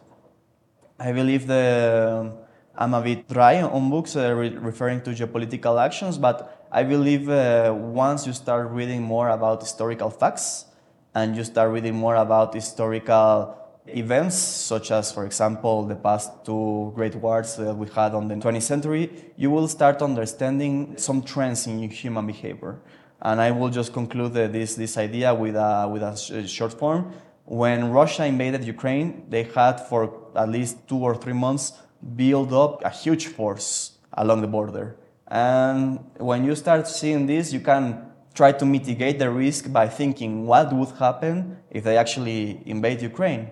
I 1.00 1.14
believe 1.14 1.48
the 1.48 2.36
I'm 2.76 2.94
a 2.94 3.02
bit 3.02 3.30
dry 3.30 3.62
on 3.62 3.90
books 3.90 4.16
uh, 4.18 4.34
re- 4.34 4.58
referring 4.58 5.02
to 5.02 5.12
geopolitical 5.12 5.80
actions, 5.80 6.18
but 6.18 6.68
I 6.72 6.84
believe 6.84 7.30
uh, 7.30 7.74
once 7.74 8.26
you 8.26 8.34
start 8.34 8.72
reading 8.72 9.04
more 9.04 9.30
about 9.30 9.62
historical 9.62 10.10
facts 10.10 10.66
and 11.14 11.36
you 11.36 11.44
start 11.44 11.72
reading 11.72 11.94
more 11.94 12.16
about 12.16 12.54
historical 12.54 13.56
events, 13.88 14.36
such 14.36 14.92
as, 14.92 15.12
for 15.12 15.26
example, 15.26 15.84
the 15.84 15.96
past 15.96 16.46
two 16.46 16.92
great 16.96 17.16
wars 17.16 17.56
that 17.58 17.76
we 17.76 17.88
had 17.90 18.14
on 18.14 18.28
the 18.28 18.36
20th 18.36 18.62
century, 18.62 19.10
you 19.36 19.52
will 19.52 19.68
start 19.68 20.02
understanding 20.02 20.96
some 20.98 21.22
trends 21.22 21.68
in 21.68 21.90
human 21.90 22.28
behavior. 22.28 22.80
And 23.22 23.40
I 23.40 23.52
will 23.52 23.70
just 23.70 23.94
conclude 23.94 24.34
this, 24.34 24.76
this 24.76 24.98
idea 24.98 25.34
with 25.34 25.56
a, 25.56 25.88
with 25.92 26.04
a 26.04 26.48
short 26.48 26.74
form. 26.74 27.14
When 27.46 27.92
Russia 27.92 28.26
invaded 28.26 28.64
Ukraine, 28.64 29.26
they 29.30 29.44
had 29.44 29.80
for 29.88 30.14
at 30.36 30.50
least 30.50 30.88
two 30.88 30.98
or 30.98 31.16
three 31.16 31.34
months 31.34 31.74
built 32.16 32.52
up 32.52 32.84
a 32.84 32.90
huge 32.90 33.28
force 33.28 33.98
along 34.14 34.42
the 34.42 34.48
border. 34.48 34.98
And 35.28 36.00
when 36.18 36.44
you 36.44 36.56
start 36.56 36.88
seeing 36.88 37.26
this, 37.26 37.52
you 37.52 37.60
can 37.60 38.12
try 38.34 38.52
to 38.52 38.66
mitigate 38.66 39.20
the 39.20 39.30
risk 39.30 39.72
by 39.72 39.88
thinking 39.88 40.46
what 40.46 40.74
would 40.74 40.92
happen 40.92 41.58
if 41.70 41.84
they 41.84 41.98
actually 41.98 42.62
invade 42.66 43.02
Ukraine. 43.02 43.52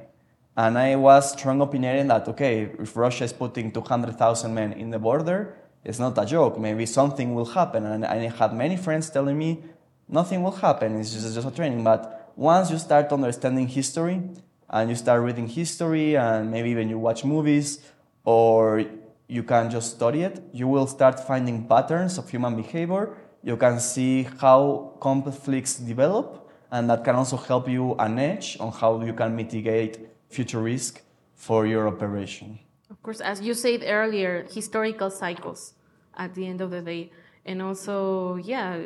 And 0.56 0.78
I 0.78 0.96
was 0.96 1.32
strong 1.32 1.62
opinion 1.62 2.08
that, 2.10 2.28
okay, 2.28 2.70
if 2.78 2.98
Russia 2.98 3.24
is 3.24 3.34
putting 3.34 3.72
200,000 3.72 4.54
men 4.54 4.74
in 4.74 4.90
the 4.90 5.00
border, 5.00 5.56
it's 5.84 5.98
not 5.98 6.18
a 6.18 6.26
joke. 6.26 6.60
Maybe 6.60 6.86
something 6.86 7.34
will 7.34 7.46
happen. 7.46 7.86
And 7.86 8.06
I 8.06 8.28
had 8.28 8.54
many 8.54 8.76
friends 8.76 9.10
telling 9.10 9.38
me, 9.38 9.64
nothing 10.10 10.44
will 10.44 10.52
happen. 10.52 11.00
It's 11.00 11.14
just, 11.14 11.34
just 11.34 11.48
a 11.48 11.52
training. 11.52 11.84
But 11.84 12.34
once 12.36 12.70
you 12.70 12.78
start 12.78 13.12
understanding 13.12 13.68
history 13.68 14.22
and 14.70 14.90
you 14.90 14.96
start 14.96 15.22
reading 15.22 15.48
history 15.48 16.18
and 16.18 16.52
maybe 16.52 16.70
even 16.70 16.90
you 16.90 17.00
watch 17.00 17.24
movies 17.24 17.80
or 18.26 18.84
you 19.28 19.44
can 19.44 19.72
just 19.72 19.92
study 19.96 20.24
it, 20.24 20.44
you 20.52 20.68
will 20.68 20.88
start 20.88 21.20
finding 21.26 21.66
patterns 21.66 22.18
of 22.18 22.30
human 22.30 22.58
behavior. 22.58 23.16
You 23.42 23.56
can 23.56 23.80
see 23.80 24.28
how 24.40 24.98
conflicts 25.00 25.76
develop 25.78 26.50
and 26.72 26.90
that 26.90 27.04
can 27.06 27.16
also 27.16 27.38
help 27.38 27.70
you 27.70 27.96
an 27.96 28.20
edge 28.20 28.58
on 28.60 28.72
how 28.72 29.02
you 29.02 29.14
can 29.14 29.36
mitigate 29.36 30.11
future 30.32 30.62
risk 30.62 31.02
for 31.36 31.66
your 31.66 31.88
operation. 31.88 32.60
Of 32.90 33.02
course, 33.04 33.22
as 33.22 33.42
you 33.42 33.54
said 33.54 33.84
earlier, 33.86 34.46
historical 34.52 35.10
cycles 35.10 35.74
at 36.18 36.34
the 36.36 36.48
end 36.48 36.62
of 36.62 36.72
the 36.72 36.82
day. 36.82 37.12
And 37.46 37.62
also, 37.62 38.36
yeah, 38.36 38.80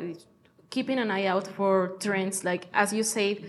keeping 0.70 0.98
an 0.98 1.10
eye 1.10 1.26
out 1.26 1.46
for 1.46 1.96
trends. 2.00 2.44
Like, 2.44 2.66
as 2.72 2.92
you 2.92 3.02
said, 3.02 3.44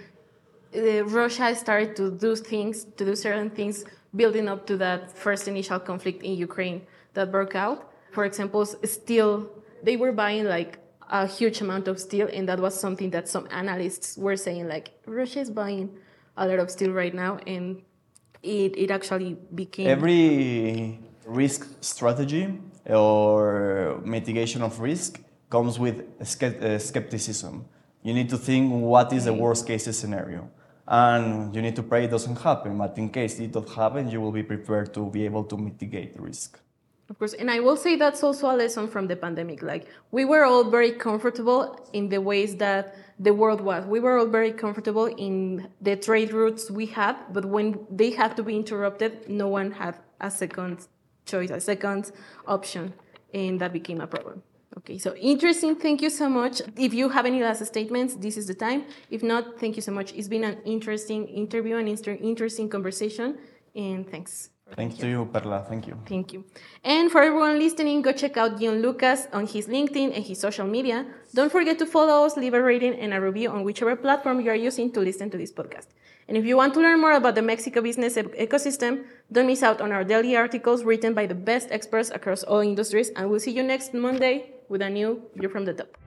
uh, 0.75 1.05
Russia 1.05 1.55
started 1.55 1.95
to 1.95 2.11
do 2.11 2.35
things, 2.35 2.85
to 2.97 3.05
do 3.05 3.15
certain 3.15 3.49
things, 3.49 3.85
building 4.15 4.47
up 4.47 4.65
to 4.67 4.77
that 4.77 5.11
first 5.11 5.47
initial 5.47 5.79
conflict 5.79 6.23
in 6.23 6.33
Ukraine 6.35 6.81
that 7.13 7.31
broke 7.31 7.55
out. 7.55 7.91
For 8.11 8.25
example, 8.25 8.65
steel, 8.65 9.49
they 9.83 9.95
were 9.95 10.11
buying 10.11 10.45
like 10.45 10.79
a 11.09 11.25
huge 11.25 11.61
amount 11.61 11.87
of 11.87 11.99
steel, 11.99 12.27
and 12.33 12.47
that 12.49 12.59
was 12.59 12.77
something 12.77 13.09
that 13.11 13.29
some 13.29 13.47
analysts 13.51 14.17
were 14.17 14.35
saying, 14.35 14.67
like, 14.67 14.91
Russia 15.05 15.39
is 15.39 15.49
buying 15.49 15.89
a 16.37 16.47
lot 16.47 16.59
of 16.59 16.71
steel 16.71 16.91
right 16.91 17.13
now, 17.13 17.37
and 17.47 17.81
it, 18.43 18.77
it 18.77 18.91
actually 18.91 19.37
became. 19.53 19.87
Every 19.87 20.99
risk 21.25 21.67
strategy 21.81 22.59
or 22.85 24.01
mitigation 24.05 24.61
of 24.61 24.79
risk 24.79 25.19
comes 25.49 25.77
with 25.77 26.03
uh, 26.21 26.79
skepticism. 26.79 27.65
You 28.03 28.13
need 28.13 28.29
to 28.29 28.37
think 28.37 28.71
what 28.71 29.11
is 29.11 29.25
the 29.25 29.33
worst 29.33 29.67
case 29.67 29.83
scenario. 29.97 30.49
And 30.87 31.53
you 31.53 31.61
need 31.61 31.75
to 31.75 31.83
pray 31.83 32.05
it 32.05 32.11
doesn't 32.11 32.39
happen, 32.39 32.77
but 32.77 32.97
in 32.97 33.09
case 33.09 33.39
it 33.39 33.51
does 33.51 33.73
happen, 33.73 34.09
you 34.09 34.21
will 34.21 34.31
be 34.31 34.43
prepared 34.43 34.93
to 34.93 35.09
be 35.09 35.25
able 35.25 35.43
to 35.43 35.57
mitigate 35.57 36.15
the 36.15 36.21
risk. 36.21 36.59
Of 37.09 37.17
course, 37.19 37.33
and 37.33 37.49
I 37.49 37.61
will 37.61 37.77
say 37.77 37.95
that's 37.95 38.21
also 38.21 38.51
a 38.53 38.55
lesson 38.55 38.87
from 38.87 39.07
the 39.07 39.15
pandemic. 39.15 39.61
Like 39.61 39.87
we 40.11 40.25
were 40.25 40.43
all 40.43 40.69
very 40.69 40.91
comfortable 40.91 41.87
in 41.93 42.09
the 42.09 42.19
ways 42.19 42.57
that 42.57 42.95
the 43.17 43.33
world 43.33 43.61
was. 43.61 43.85
We 43.85 43.99
were 43.99 44.17
all 44.19 44.27
very 44.27 44.51
comfortable 44.51 45.05
in 45.05 45.69
the 45.81 45.95
trade 45.95 46.33
routes 46.33 46.69
we 46.69 46.85
had, 46.85 47.15
but 47.31 47.45
when 47.45 47.87
they 47.89 48.11
had 48.11 48.35
to 48.37 48.43
be 48.43 48.55
interrupted, 48.55 49.29
no 49.29 49.47
one 49.47 49.71
had 49.71 49.95
a 50.19 50.29
second 50.29 50.87
choice, 51.25 51.49
a 51.49 51.61
second 51.61 52.11
option, 52.45 52.93
and 53.33 53.59
that 53.61 53.71
became 53.71 54.01
a 54.01 54.07
problem. 54.07 54.43
Okay, 54.77 54.97
so 54.97 55.15
interesting. 55.15 55.75
Thank 55.75 56.01
you 56.01 56.09
so 56.09 56.29
much. 56.29 56.61
If 56.75 56.93
you 56.93 57.09
have 57.09 57.25
any 57.25 57.41
last 57.41 57.65
statements, 57.65 58.15
this 58.15 58.37
is 58.37 58.47
the 58.47 58.53
time. 58.53 58.83
If 59.09 59.23
not, 59.23 59.59
thank 59.59 59.75
you 59.75 59.81
so 59.81 59.91
much. 59.91 60.13
It's 60.13 60.27
been 60.27 60.43
an 60.43 60.57
interesting 60.65 61.27
interview, 61.27 61.77
an 61.77 61.87
interesting 61.87 62.69
conversation, 62.69 63.37
and 63.73 64.07
thanks. 64.09 64.49
Thank 64.75 65.01
you, 65.01 65.25
Perla. 65.31 65.65
Thank 65.67 65.87
you. 65.87 65.97
Thank 66.05 66.33
you. 66.33 66.45
And 66.83 67.11
for 67.11 67.21
everyone 67.23 67.57
listening, 67.57 68.01
go 68.01 68.11
check 68.11 68.37
out 68.37 68.59
Jean 68.59 68.81
Lucca 68.81 69.17
on 69.33 69.47
his 69.47 69.67
LinkedIn 69.67 70.13
and 70.15 70.23
his 70.23 70.39
social 70.39 70.67
media. 70.67 71.05
Don't 71.33 71.51
forget 71.51 71.79
to 71.79 71.85
follow 71.85 72.25
us, 72.25 72.37
leave 72.37 72.53
a 72.53 72.61
rating 72.61 72.93
and 72.95 73.13
a 73.13 73.21
review 73.21 73.49
on 73.49 73.63
whichever 73.63 73.95
platform 73.95 74.41
you 74.41 74.51
are 74.51 74.55
using 74.55 74.91
to 74.91 74.99
listen 74.99 75.29
to 75.31 75.37
this 75.37 75.51
podcast. 75.51 75.87
And 76.27 76.35
if 76.35 76.45
you 76.45 76.57
want 76.57 76.73
to 76.73 76.81
learn 76.81 76.99
more 76.99 77.13
about 77.13 77.35
the 77.35 77.41
Mexico 77.41 77.81
business 77.81 78.15
ecosystem, 78.15 79.05
don't 79.31 79.47
miss 79.47 79.63
out 79.63 79.79
on 79.79 79.91
our 79.91 80.03
daily 80.03 80.35
articles 80.35 80.83
written 80.83 81.13
by 81.13 81.25
the 81.25 81.35
best 81.35 81.69
experts 81.71 82.11
across 82.13 82.43
all 82.43 82.59
industries. 82.59 83.09
And 83.15 83.29
we'll 83.29 83.39
see 83.39 83.51
you 83.51 83.63
next 83.63 83.93
Monday 83.93 84.51
with 84.67 84.81
a 84.81 84.89
new 84.89 85.21
view 85.35 85.49
from 85.49 85.63
the 85.63 85.73
top. 85.73 85.97